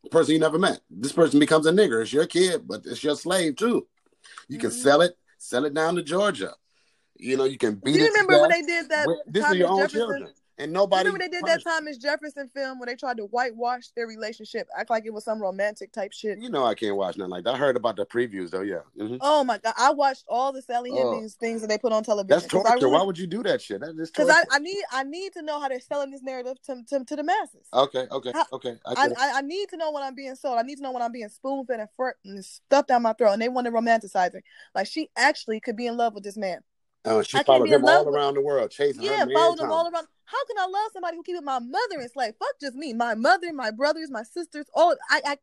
[0.05, 0.82] a person you never met?
[0.89, 2.01] This person becomes a nigger.
[2.01, 3.88] It's your kid, but it's your slave too.
[4.47, 4.82] You can Mhm.
[4.84, 6.53] sell it, sell it down to Georgia.
[7.17, 9.07] You know, you can beat Do you remember when they did that?
[9.27, 9.99] This is your own Jefferson?
[9.99, 11.06] children, and You nobody.
[11.10, 14.89] remember they did that Thomas Jefferson film where they tried to whitewash their relationship, act
[14.89, 16.39] like it was some romantic type shit.
[16.39, 17.56] You know, I can't watch nothing like that.
[17.56, 18.62] I heard about the previews though.
[18.62, 19.18] Yeah, Mhm.
[19.22, 21.28] Oh my god, I watched all the Sally Oh.
[21.39, 22.28] Things that they put on television.
[22.28, 22.74] that's torture.
[22.76, 23.82] really- Why would you do that shit?
[23.82, 24.30] That is Because.
[24.30, 27.16] I, I need I need to know how they're selling this narrative to, to, to
[27.16, 27.68] the masses.
[27.74, 28.78] Okay, okay, How- okay.
[28.86, 29.32] I I.
[29.38, 30.58] I, need to know when I'm being sold.
[30.60, 33.14] I need to know when I'm being spoon fed and, fr- and stuffed down my
[33.14, 33.34] throat.
[33.34, 34.43] And they want to romanticize it.
[34.76, 36.60] Like she actually could be in love with this man.
[37.04, 39.12] Uh, she I followed him all around the world, chasing him.
[39.12, 39.26] Yeah, her.
[39.26, 40.08] man following them all around.
[40.32, 42.38] How can I love somebody who keeping my mother enslaved?
[42.39, 44.65] Fuck just me, my mother, my brothers, my sisters.
[44.73, 45.38] All I, I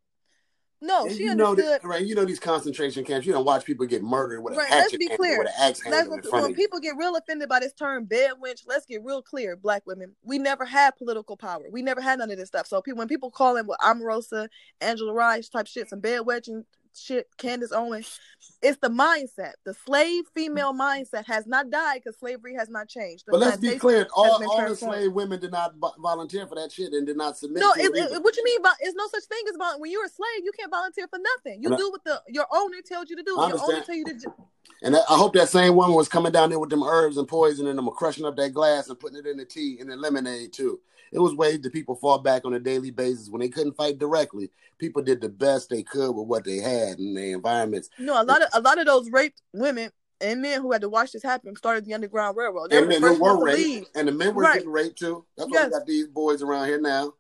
[0.81, 1.83] no, And she you know understood.
[1.83, 2.05] that, right?
[2.07, 3.27] You know these concentration camps.
[3.27, 5.39] You don't watch people get murdered with a Right, let's be clear.
[5.39, 6.57] with an axe That's handle what, in front when you.
[6.57, 8.63] people get real offended by this term bed wench.
[8.65, 10.15] Let's get real clear, black women.
[10.23, 11.65] We never had political power.
[11.73, 12.69] We never had none of this stuff.
[12.69, 14.49] So people, when people call in with Omarosa,
[14.81, 16.65] Angela Rice type shit, some bed wedging
[16.95, 18.19] shit, Candace Owens,
[18.63, 19.53] it's the mindset.
[19.65, 23.25] The slave female mindset has not died because slavery has not changed.
[23.27, 26.73] The But let's be clear: all, all the slave women did not volunteer for that
[26.73, 28.23] shit and did not submit No, it, it.
[28.23, 30.53] what you mean by it's no such thing as about when you're a slave, you
[30.59, 31.63] can't volunteer for nothing.
[31.63, 33.39] You And do what the your owner tells you to do.
[33.39, 34.15] I Your owner tell you to.
[34.15, 34.35] do-
[34.83, 37.29] And I I hope that same woman was coming down there with them herbs and
[37.29, 39.97] poison and them crushing up that glass and putting it in the tea and the
[39.97, 40.81] lemonade too.
[41.13, 43.99] It was ways that people fall back on a daily basis when they couldn't fight
[43.99, 44.51] directly.
[44.79, 47.89] People did the best they could with what they had in their environments.
[47.99, 49.91] No, a lot of a lot of those raped women
[50.21, 52.71] and men who had to watch this happen started the Underground Railroad.
[52.71, 53.87] They and were men were raped, leave.
[53.95, 54.55] and the men were Right.
[54.55, 55.25] getting raped too.
[55.37, 57.15] That's why we got these boys around here now.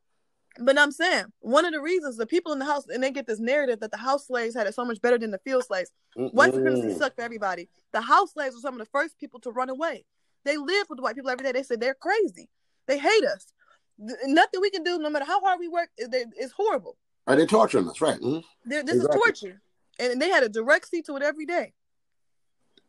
[0.60, 3.26] But I'm saying one of the reasons the people in the house and they get
[3.26, 5.90] this narrative that the house slaves had it so much better than the field slaves.
[6.14, 7.68] White supremacy sucked for everybody.
[7.92, 10.04] The house slaves were some of the first people to run away.
[10.44, 11.52] They lived with the white people every day.
[11.52, 12.48] They said they're crazy.
[12.86, 13.52] They hate us.
[14.06, 16.96] Th- Nothing we can do, no matter how hard we work, is, is horrible.
[17.26, 18.00] Are they torturing us?
[18.00, 18.20] Right.
[18.20, 18.42] Mhm.
[18.64, 18.98] This Exactly.
[19.00, 19.62] is torture,
[19.98, 21.74] and they had a direct seat to it every day.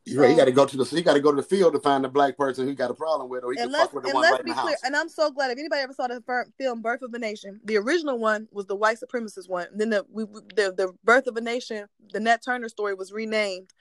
[0.05, 0.30] You're right.
[0.30, 1.80] You So- got to go to the you got to go to the field to
[1.80, 4.05] find a black person who got a problem with, or he and can fuck with
[4.05, 4.72] the one let's right in the clear.
[4.72, 4.84] house.
[4.84, 6.24] And I'm so glad if anybody ever saw the
[6.57, 9.68] film Birth of a Nation, the original one was the white supremacist one.
[9.76, 13.12] then the we, we- the the Birth of a Nation, the Nat Turner story was
[13.12, 13.72] renamed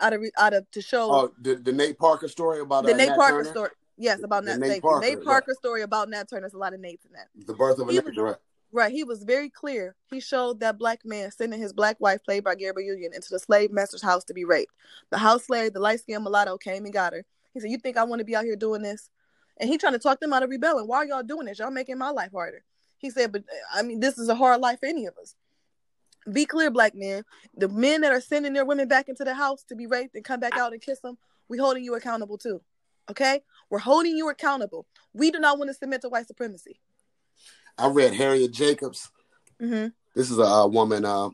[0.00, 2.96] out of out of to show Oh, the, the Nate Parker story about the uh,
[2.96, 3.50] Nate Nat Parker Turner?
[3.50, 3.70] story.
[3.98, 4.82] Yes, about The Nat, Nate thank.
[4.82, 5.56] Parker, Nate right.
[5.56, 6.42] Story about Nat Turner.
[6.42, 7.28] There's a lot of Nates in that.
[7.46, 8.36] The birth of a He nigga, right?
[8.70, 9.96] Right, he was very clear.
[10.10, 13.38] He showed that black man sending his black wife, played by Gabrielle Union, into the
[13.38, 14.72] slave master's house to be raped.
[15.10, 17.24] The house slave, the light skinned mulatto, came and got her.
[17.54, 19.10] He said, "You think I want to be out here doing this?"
[19.56, 20.86] And he trying to talk them out of rebelling.
[20.86, 21.58] Why are y'all doing this?
[21.58, 22.62] Y'all making my life harder.
[22.98, 25.34] He said, but I mean, this is a hard life for any of us.
[26.30, 27.24] Be clear, black men.
[27.56, 30.24] The men that are sending their women back into the house to be raped and
[30.24, 31.16] come back out and kiss them,
[31.48, 32.60] we holding you accountable too.
[33.10, 33.40] Okay?
[33.70, 34.86] We're holding you accountable.
[35.12, 36.80] We do not want to submit to white supremacy.
[37.76, 39.10] I read Harriet Jacobs.
[39.60, 39.88] Mm-hmm.
[40.14, 41.30] This is a, a woman uh,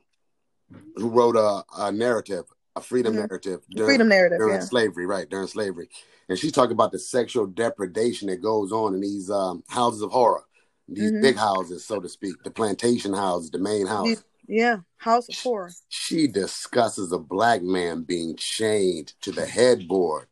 [0.97, 2.45] who wrote a, a narrative,
[2.77, 3.29] a freedom Mhm.
[3.29, 4.39] narrative Freedom narrative.
[4.39, 4.61] during Yeah.
[4.61, 5.29] slavery, right?
[5.29, 5.89] During slavery,
[6.29, 10.11] and she's talking about the sexual depredation that goes on in these um, houses of
[10.11, 10.45] horror,
[10.89, 11.23] these Mhm.
[11.23, 14.07] big houses, so to speak, the plantation houses, the main house.
[14.07, 14.79] These- Yeah.
[14.97, 15.71] House of horror.
[15.89, 20.29] She discusses a black man being chained to the headboard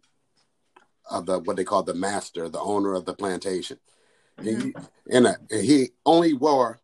[1.11, 3.79] of the what they call the master, the owner of the plantation.
[4.39, 4.75] And, he,
[5.11, 6.81] and, uh, and he only wore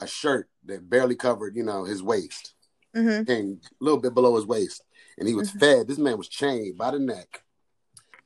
[0.00, 2.54] a shirt that barely covered, you know, his waist,
[2.94, 3.24] Mm-hmm.
[3.24, 4.82] came a little bit below his waist,
[5.18, 5.60] and he was Mhm.
[5.60, 5.88] fed.
[5.88, 7.44] This man was chained by the neck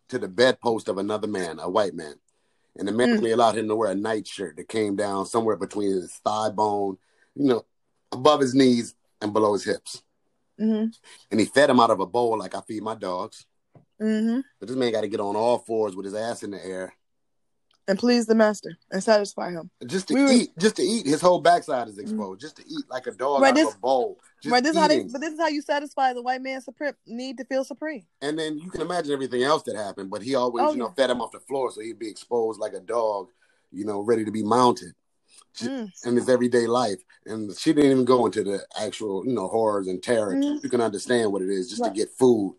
[0.09, 2.21] to the bedpost of another man, a white man,
[2.77, 3.17] and the man Mm.
[3.19, 6.99] only allowed him to wear a nightshirt that came down somewhere between his thigh bone,
[7.35, 7.65] you know,
[8.13, 10.03] above his knees and below his hips.
[10.61, 10.91] Mm-hmm.
[11.31, 13.47] And he fed him out of a bowl like I feed my dogs.
[14.01, 14.41] Mm-hmm.
[14.59, 16.95] But this man got to get on all fours with his ass in the air
[17.89, 19.71] And please the master and satisfy him.
[19.87, 20.59] just to We were- eat.
[20.59, 21.07] Just to eat.
[21.07, 22.41] His whole backside is exposed.
[22.41, 24.19] Just to eat like a dog Right, out this- of a bowl.
[24.43, 24.63] Just right.
[24.63, 25.03] This is how they.
[25.05, 28.07] But this is how you satisfy the white man's supreme need to feel supreme.
[28.23, 30.09] And then you can imagine everything else that happened.
[30.11, 30.95] But he always, Oh, you know, yeah.
[30.95, 33.29] fed him off the floor, so he'd be exposed like a dog,
[33.71, 34.95] you know, ready to be mounted
[35.53, 35.91] She- Mm.
[36.07, 37.03] in his everyday life.
[37.27, 40.33] And she didn't even go into the actual, you know, horrors and terror.
[40.35, 40.63] Mhm.
[40.63, 41.93] You can understand what it is just Right.
[41.93, 42.57] to get food.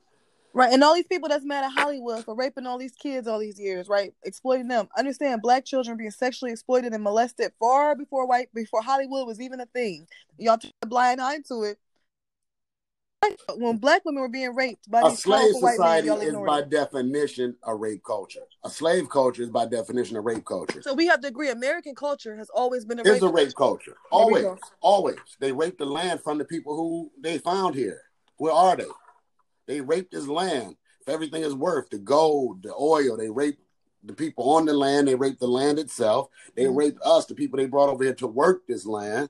[0.54, 3.40] Right, and all these people that's mad at Hollywood for raping all these kids all
[3.40, 4.14] these years, right?
[4.24, 4.90] Exploiting them.
[4.98, 9.62] Understand, black children being sexually exploited and molested far before white, before Hollywood was even
[9.62, 10.08] a thing.
[10.38, 11.78] Y'all turn a blind eye to it.
[13.56, 16.70] When black women were being raped by A these slave white men, is by it.
[16.70, 18.42] definition a rape culture.
[18.64, 20.82] A slave culture is by definition a rape culture.
[20.82, 23.22] So we have to agree, American culture has always been a It's rape.
[23.22, 23.96] a rape culture.
[24.12, 24.46] We Always.
[24.82, 25.20] Always.
[25.40, 28.02] They raped the land from the people who they found here.
[28.38, 28.88] Where are they?
[29.72, 33.16] They raped this land for everything is worth the gold, the oil.
[33.16, 33.62] They raped
[34.04, 35.08] the people on the land.
[35.08, 36.28] They raped the land itself.
[36.56, 36.76] They Mhm.
[36.76, 39.30] raped us, the people they brought over here to work this land.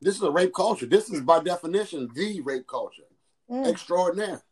[0.00, 0.86] This is a rape culture.
[0.86, 3.06] This is by definition the rape culture.
[3.48, 3.68] Mm.
[3.68, 4.42] Extraordinaire.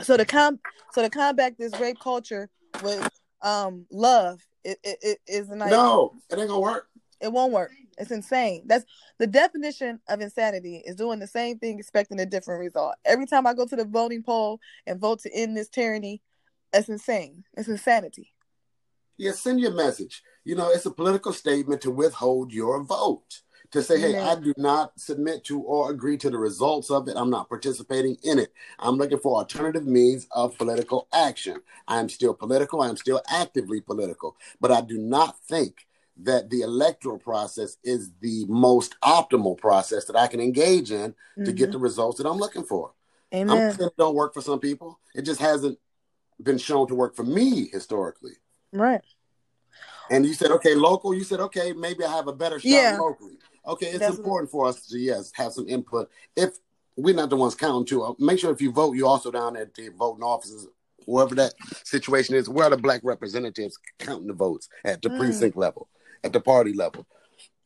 [0.00, 0.58] So to com
[0.92, 2.48] so to combat this rape culture
[2.82, 3.06] with
[3.42, 5.76] um love, it, it, it is an idea.
[5.76, 6.88] No, it ain't gonna work.
[7.20, 7.72] It won't work.
[7.98, 8.62] It's insane.
[8.66, 8.84] That's
[9.18, 12.94] the definition of insanity is doing the same thing, expecting a different result.
[13.04, 16.22] Every time I go to the voting poll and vote to end this tyranny,
[16.72, 17.44] it's insane.
[17.56, 18.32] It's insanity.
[19.16, 20.22] Yeah, send your message.
[20.44, 23.40] You know, it's a political statement to withhold your vote.
[23.70, 24.30] To say, hey, Yeah.
[24.30, 27.16] I do not submit to or agree to the results of it.
[27.16, 28.52] I'm not participating in it.
[28.78, 31.56] I'm looking for alternative means of political action.
[31.88, 32.82] I am still political.
[32.82, 34.36] I am still actively political.
[34.60, 35.86] But I do not think
[36.22, 41.52] that the electoral process is the most optimal process that I can engage in to
[41.52, 42.92] get the results that I'm looking for.
[43.32, 43.74] I'm Amen.
[43.74, 45.00] saying it don't work for some people.
[45.14, 45.78] It just hasn't
[46.40, 48.34] been shown to work for me historically.
[48.72, 49.00] Right.
[50.10, 51.14] And you said, okay, local.
[51.14, 52.96] You said, okay, maybe I have a better shot Yeah.
[53.00, 53.38] locally.
[53.66, 56.10] Okay, it's That's- important for us to yes have some input.
[56.36, 56.58] If
[56.96, 59.56] we're not the ones counting too, uh, make sure if you vote, you also down
[59.56, 60.68] at the voting offices,
[61.06, 62.48] whoever that situation is.
[62.48, 65.18] Where are the black representatives counting the votes at the Mm.
[65.18, 65.88] precinct level,
[66.24, 67.06] at the party level?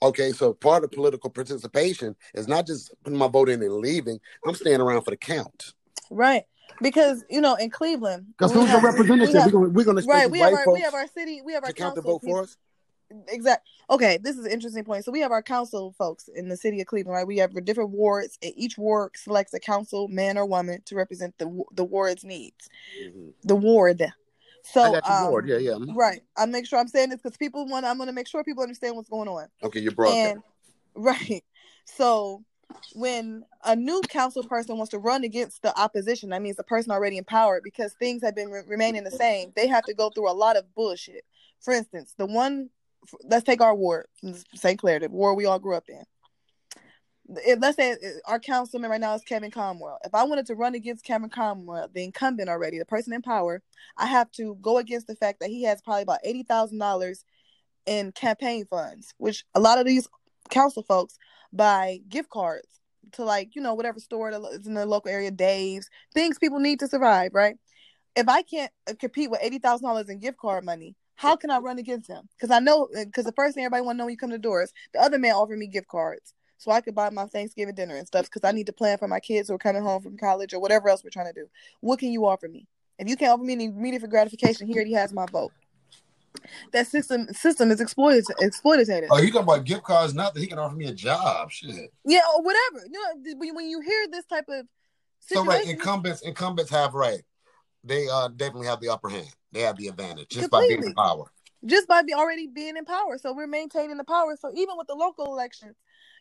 [0.02, 4.20] Okay, so part of political participation is not just putting my vote in and leaving.
[4.46, 5.72] I'm staying around for the count.
[6.10, 6.44] Right.
[6.80, 9.34] Because you know, in Cleveland, Because we who's the representative?
[9.34, 11.40] we have- we're going we're to right, we have our folks we have our city,
[11.42, 12.56] we have our to count the council vote for us.
[13.28, 13.70] Exactly.
[13.90, 15.04] Okay, this is an interesting point.
[15.04, 17.26] So we have our council folks in the city of Cleveland, right?
[17.26, 21.36] We have different wards, and each ward selects a council, man or woman, to represent
[21.38, 22.68] the the ward's needs.
[23.02, 23.32] Mhm.
[23.44, 24.12] The ward.
[24.72, 25.46] So, I got you, um.
[25.46, 25.72] Yeah, yeah.
[25.72, 25.94] mhm.
[25.94, 26.22] right.
[26.36, 27.86] I make sure I'm saying this because people want.
[27.86, 29.46] I'm going to make sure people understand what's going on.
[29.62, 30.42] Okay, you're broadcasting.
[30.94, 31.44] Right.
[31.84, 32.42] So
[32.94, 36.90] when a new council person wants to run against the opposition, that means the person
[36.90, 39.52] already in power because things have been re- remaining the same.
[39.54, 41.24] They have to go through a lot of bullshit.
[41.60, 42.70] For instance, the one,
[43.24, 44.06] let's take our ward,
[44.54, 44.78] St.
[44.78, 46.02] Clair, the ward we all grew up in.
[47.28, 49.98] If, let's say uh, our councilman right now is Kevin Conwell.
[50.04, 53.62] If I wanted to run against Kevin Conwell, the incumbent already, the person in power,
[53.96, 57.24] I have to go against the fact that he has probably about eighty thousand dollars
[57.86, 60.08] in campaign funds, which a lot of these
[60.50, 61.18] council folks
[61.52, 62.68] buy gift cards
[63.12, 66.60] to like you know whatever store that is in the local area, Dave's things people
[66.60, 67.56] need to survive, right?
[68.16, 71.50] If I can't uh, compete with eighty thousand dollars in gift card money, how can
[71.50, 72.28] I run against him?
[72.36, 74.38] Because I know because the first thing everybody want to know when you come to
[74.38, 77.96] doors, the other man offered me gift cards so I could buy my Thanksgiving dinner
[77.96, 80.16] and stuff because I need to plan for my kids who are coming home from
[80.18, 81.46] college or whatever else we're trying to do.
[81.80, 82.66] What can you offer me?
[82.98, 85.52] If you can't offer me any immediate gratification, he already has my vote.
[86.72, 89.08] that system system is exploited exploitative.
[89.10, 90.14] Oh, you talking about gift cards?
[90.14, 91.50] Not that he can offer me a job.
[91.50, 91.92] Shit.
[92.04, 92.86] Yeah, or whatever.
[92.90, 94.66] You know, when you hear this type of
[95.20, 97.22] situation, So right, incumbents incumbents have right.
[97.84, 99.28] They uh definitely have the upper hand.
[99.52, 101.30] They have the advantage just by being in power.
[101.64, 103.16] just by be already being in power.
[103.18, 104.36] So we're maintaining the power.
[104.40, 105.76] So even with the local elections,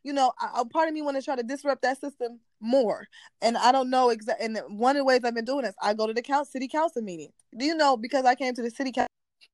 [0.08, 3.08] you know, a, I- part of me want to try to disrupt that system more.
[3.41, 4.45] And I don't know exactly.
[4.45, 6.68] And one of the ways I've been doing this, I go to the council, city
[6.70, 7.30] council meeting.
[7.58, 7.97] Do you know?
[7.97, 9.10] Because I came to the city council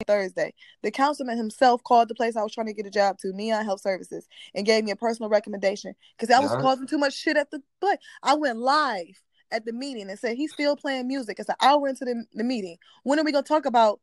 [0.08, 3.32] Thursday, the councilman himself called the place I was trying to get a job to,
[3.34, 6.62] Neon Health Services, and gave me a personal recommendation because I was Yeah.
[6.62, 7.62] causing too much shit at the.
[7.82, 11.40] But I went live at the meeting and said he's still playing music.
[11.40, 12.78] It's an hour into the, the meeting.
[13.04, 14.00] When are we gonna talk about?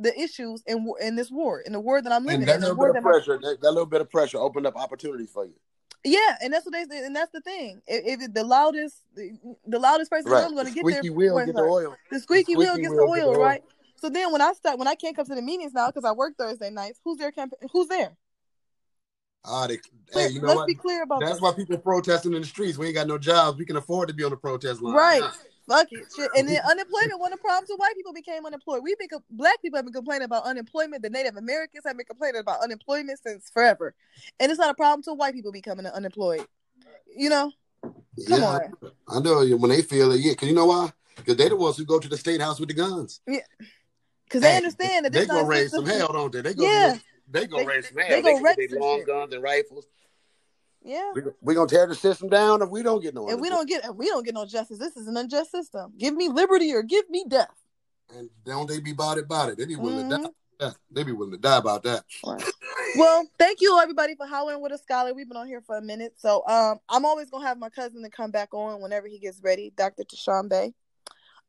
[0.00, 2.76] The issues in in this war, in the war that I'm living And that in,
[2.76, 5.54] little bit of pressure, that, that little bit of pressure opened up opportunities for you.
[6.04, 7.82] Yeah, and that's what they and that's the thing.
[7.86, 9.36] If, if the loudest, the,
[9.66, 10.46] the loudest person Right.
[10.46, 10.92] is going to get there.
[10.98, 11.96] squeaky wheel get the oil.
[12.10, 13.44] The squeaky, wheel squeaky gets wheel the get oil, the oil.
[13.44, 13.62] right?
[13.96, 16.12] So then when I start, when I can't come to the meetings now because I
[16.12, 17.32] work Thursday nights, who's there?
[17.32, 18.16] Camp- who's there?
[19.44, 19.78] Ah, they,
[20.12, 20.66] hey, you know Let's what?
[20.66, 21.42] be clear about That's that.
[21.42, 22.78] why people protesting in the streets.
[22.78, 23.58] We ain't got no jobs.
[23.58, 24.94] We can afford to be on the protest line.
[24.94, 25.22] Right.
[25.68, 26.06] Fuck it.
[26.16, 26.30] Shit.
[26.36, 28.82] And then unemployment, one of the problems with white people became unemployed.
[28.82, 31.02] We've been, black people have been complaining about unemployment.
[31.02, 33.94] The Native Americans have been complaining about unemployment since forever.
[34.40, 36.46] And it's not a problem to white people becoming unemployed.
[37.14, 37.52] You know?
[37.82, 38.60] Come yeah, on.
[39.08, 40.20] I know when they feel it.
[40.20, 40.90] Yeah, because you know why?
[41.16, 43.20] Because they're the ones who go to the state house with the guns.
[43.26, 43.40] Yeah.
[44.24, 46.42] Because they understand that they're gonna raise some hell, don't they?
[46.42, 46.62] They go.
[46.62, 46.98] Yeah.
[47.30, 48.08] They gonna raise some hell.
[48.08, 49.86] they They, gonna gonna they some long guns and rifles.
[50.82, 51.12] Yeah.
[51.14, 53.28] We we gonna tear the system down if we don't get no.
[53.28, 55.92] If we don't get if we don't get no justice, this is an unjust system.
[55.98, 57.54] Give me liberty or give me death.
[58.16, 59.58] and don't they be about it about it?
[59.58, 60.22] They be willing to Mhm.
[60.24, 60.30] die.
[60.60, 62.04] Yeah, they be willing to die about that.
[62.96, 65.12] Well, thank you everybody for hollering with a scholar.
[65.12, 68.02] We've been on here for a minute, so um, I'm always gonna have my cousin
[68.02, 70.04] to come back on whenever he gets ready, Dr.
[70.04, 70.72] Tshombe.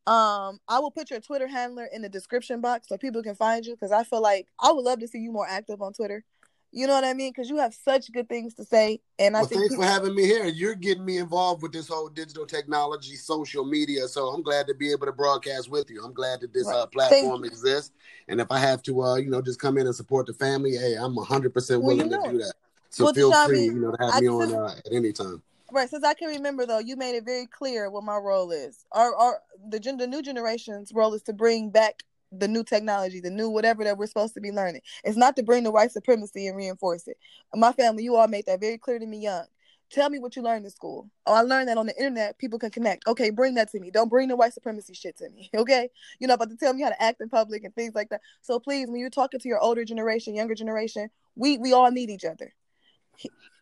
[0.06, 3.66] Um, I will put your Twitter handler in the description box so people can find
[3.66, 6.26] you because I feel like I would love to see you more active on Twitter.
[6.72, 7.32] You know what I mean?
[7.32, 9.90] Because you have such good things to say, and I Well, think thanks people- for
[9.90, 10.46] having me here.
[10.46, 14.08] You're getting me involved with this whole digital technology, social media.
[14.08, 16.04] So I'm glad to be able to broadcast with you.
[16.04, 16.76] I'm glad that this Right.
[16.76, 17.50] uh, Thank platform you.
[17.50, 17.92] exists.
[18.28, 20.76] And if I have to, uh, you know, just come in and support the family,
[20.76, 22.54] hey, I'm 100 percent Well, you willing know to do that.
[22.92, 25.42] So Well, feel free, you know, to have I me on uh, at any time.
[25.72, 28.86] Right, since I can remember though, you made it very clear what my role is.
[28.92, 33.20] Our, our the gen- the new generation's role is to bring back the new technology,
[33.20, 34.82] the new whatever that we're supposed to be learning.
[35.04, 37.18] It's not to bring the white supremacy and reinforce it.
[37.56, 39.46] My family, you all made that very clear to me young.
[39.90, 41.10] Tell me what you learned in school.
[41.26, 43.08] Oh, I learned that on the internet, people can connect.
[43.08, 43.90] Okay, bring that to me.
[43.90, 45.50] Don't bring the white supremacy shit to me.
[45.58, 48.10] Okay, you're not about to tell me how to act in public and things like
[48.10, 48.22] that.
[48.42, 52.10] So please, when you're talking to your older generation, younger generation, we we all need
[52.12, 52.54] each other.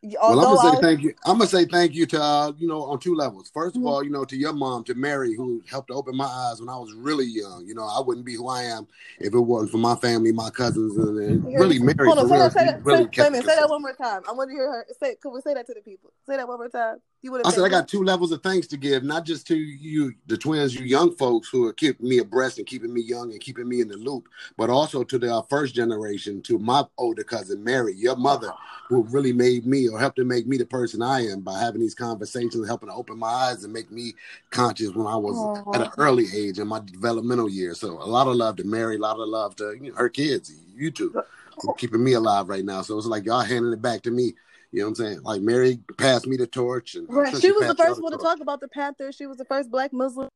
[0.03, 1.13] Well, I'm gonna say thank you.
[1.25, 3.49] I'm gonna say thank you to uh, you know on two levels.
[3.53, 3.87] First of Mhm.
[3.87, 6.77] all, you know to your mom, to Mary, who helped open my eyes when I
[6.77, 7.65] was really young.
[7.65, 8.87] You know, I wouldn't be who I am
[9.19, 11.95] if it wasn't for my family, my cousins, and, and really Mary.
[12.07, 13.93] Hold on, real, that, say that, really say, wait a minute, say that one more
[13.93, 14.21] time.
[14.27, 15.15] I want to hear her say.
[15.15, 16.11] Could we say that to the people?
[16.27, 16.97] Say that one more time.
[17.23, 19.57] You would I said I got two levels of thanks to give, not just to
[19.57, 23.31] you, the twins, you young folks who are keeping me abreast and keeping me young
[23.31, 26.85] and keeping me in the loop, but also to the uh, first generation, to my
[26.99, 28.53] older cousin Mary, your mother,
[28.87, 31.81] who really made me or helped to make me the person I am by having
[31.81, 34.13] these conversations, helping to open my eyes and make me
[34.49, 37.79] conscious when I was at an early age in my developmental years.
[37.79, 40.09] So a lot of love to Mary, a lot of love to you know, her
[40.09, 41.15] kids, you two,
[41.61, 42.81] for keeping me alive right now.
[42.81, 44.33] So it's like y'all handing it back to me.
[44.71, 45.21] You know what I'm saying?
[45.23, 47.31] Like Mary passed me the torch, and Right.
[47.31, 49.15] sure She was the first one to talk about the Panthers.
[49.15, 50.27] She was the first Black Muslim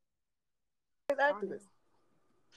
[1.12, 1.71] activist.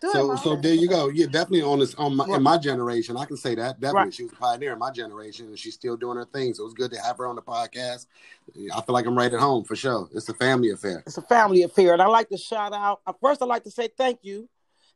[0.02, 0.38] Do So, Mom.
[0.38, 1.08] so there you go.
[1.10, 2.36] Yeah, definitely on this on my Right.
[2.38, 4.04] in my generation, I can say that definitely.
[4.06, 4.14] Right.
[4.14, 6.54] She was a pioneer in my generation, and she's still doing her thing.
[6.54, 8.08] So it was good to have her on the podcast.
[8.56, 10.10] I feel like I'm right at home for sure.
[10.14, 11.02] It's a family affair.
[11.08, 13.02] It's a family affair, and I like to shout out.
[13.22, 14.50] First, I like to say thank you,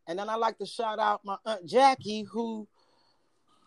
[0.06, 2.68] and then I like to shout out my aunt Jackie, who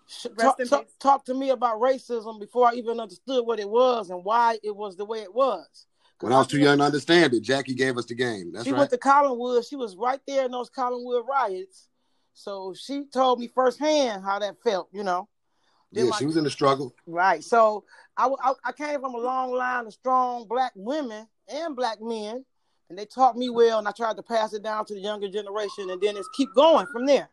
[0.06, 3.68] sh- Rest talk, talk- talked to me about racism before I even understood what it
[3.68, 5.86] was and why it was the way it was.
[6.22, 8.52] When I was too young to understand it, Jackie gave us the game.
[8.52, 8.78] That's she right.
[8.78, 9.68] went to Collinwood.
[9.68, 11.88] She was right there in those Collinwood riots,
[12.32, 14.88] so she told me firsthand how that felt.
[14.92, 15.28] You know.
[15.90, 16.94] Then yeah, she was in the struggle.
[17.06, 17.42] Right.
[17.42, 17.84] So
[18.16, 18.30] I
[18.64, 22.44] I came from a long line of strong black women and black men,
[22.88, 25.28] and they taught me well, and I tried to pass it down to the younger
[25.28, 27.28] generation, and then it's keep going from there.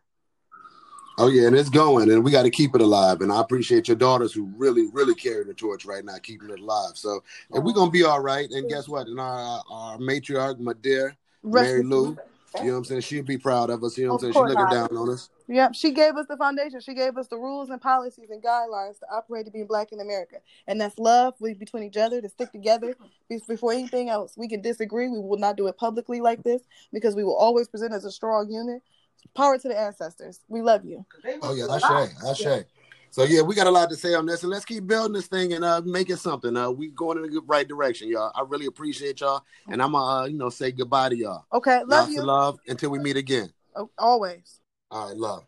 [1.18, 3.20] Oh yeah, and it's going, and we got to keep it alive.
[3.20, 6.60] And I appreciate your daughters who really, really carry the torch right now, keeping it
[6.60, 6.92] alive.
[6.94, 7.74] So and we're oh.
[7.74, 8.48] gonna be all right.
[8.50, 9.06] And guess what?
[9.06, 12.16] And our our matriarch, my dear Mary Lou,
[12.56, 13.00] you know what I'm saying?
[13.02, 13.96] She'll be proud of us.
[13.96, 14.34] You know what I'm saying?
[14.34, 15.30] course She looking down on us.
[15.46, 16.80] Yep, she gave us the foundation.
[16.80, 20.00] She gave us the rules and policies and guidelines to operate to being black in
[20.00, 20.36] America,
[20.66, 22.94] and that's love we, between each other to stick together
[23.48, 24.34] before anything else.
[24.36, 25.08] We can disagree.
[25.08, 28.10] We will not do it publicly like this because we will always present as a
[28.10, 28.82] strong unit.
[29.34, 30.40] Power to the ancestors.
[30.48, 31.04] We love you.
[31.42, 32.64] Oh yeah, Ashe, Ashe.
[33.12, 35.26] So yeah, we got a lot to say on this, and let's keep building this
[35.26, 36.56] thing and uh, make it something.
[36.56, 38.30] Uh, we going in the good- right direction, y'all.
[38.34, 41.44] I really appreciate y'all, and I'm gonna uh, you know say goodbye to y'all.
[41.52, 42.20] Okay, love Lots you.
[42.20, 43.52] of love until we meet again.
[43.74, 44.60] Oh, always.
[44.90, 45.44] All right, love.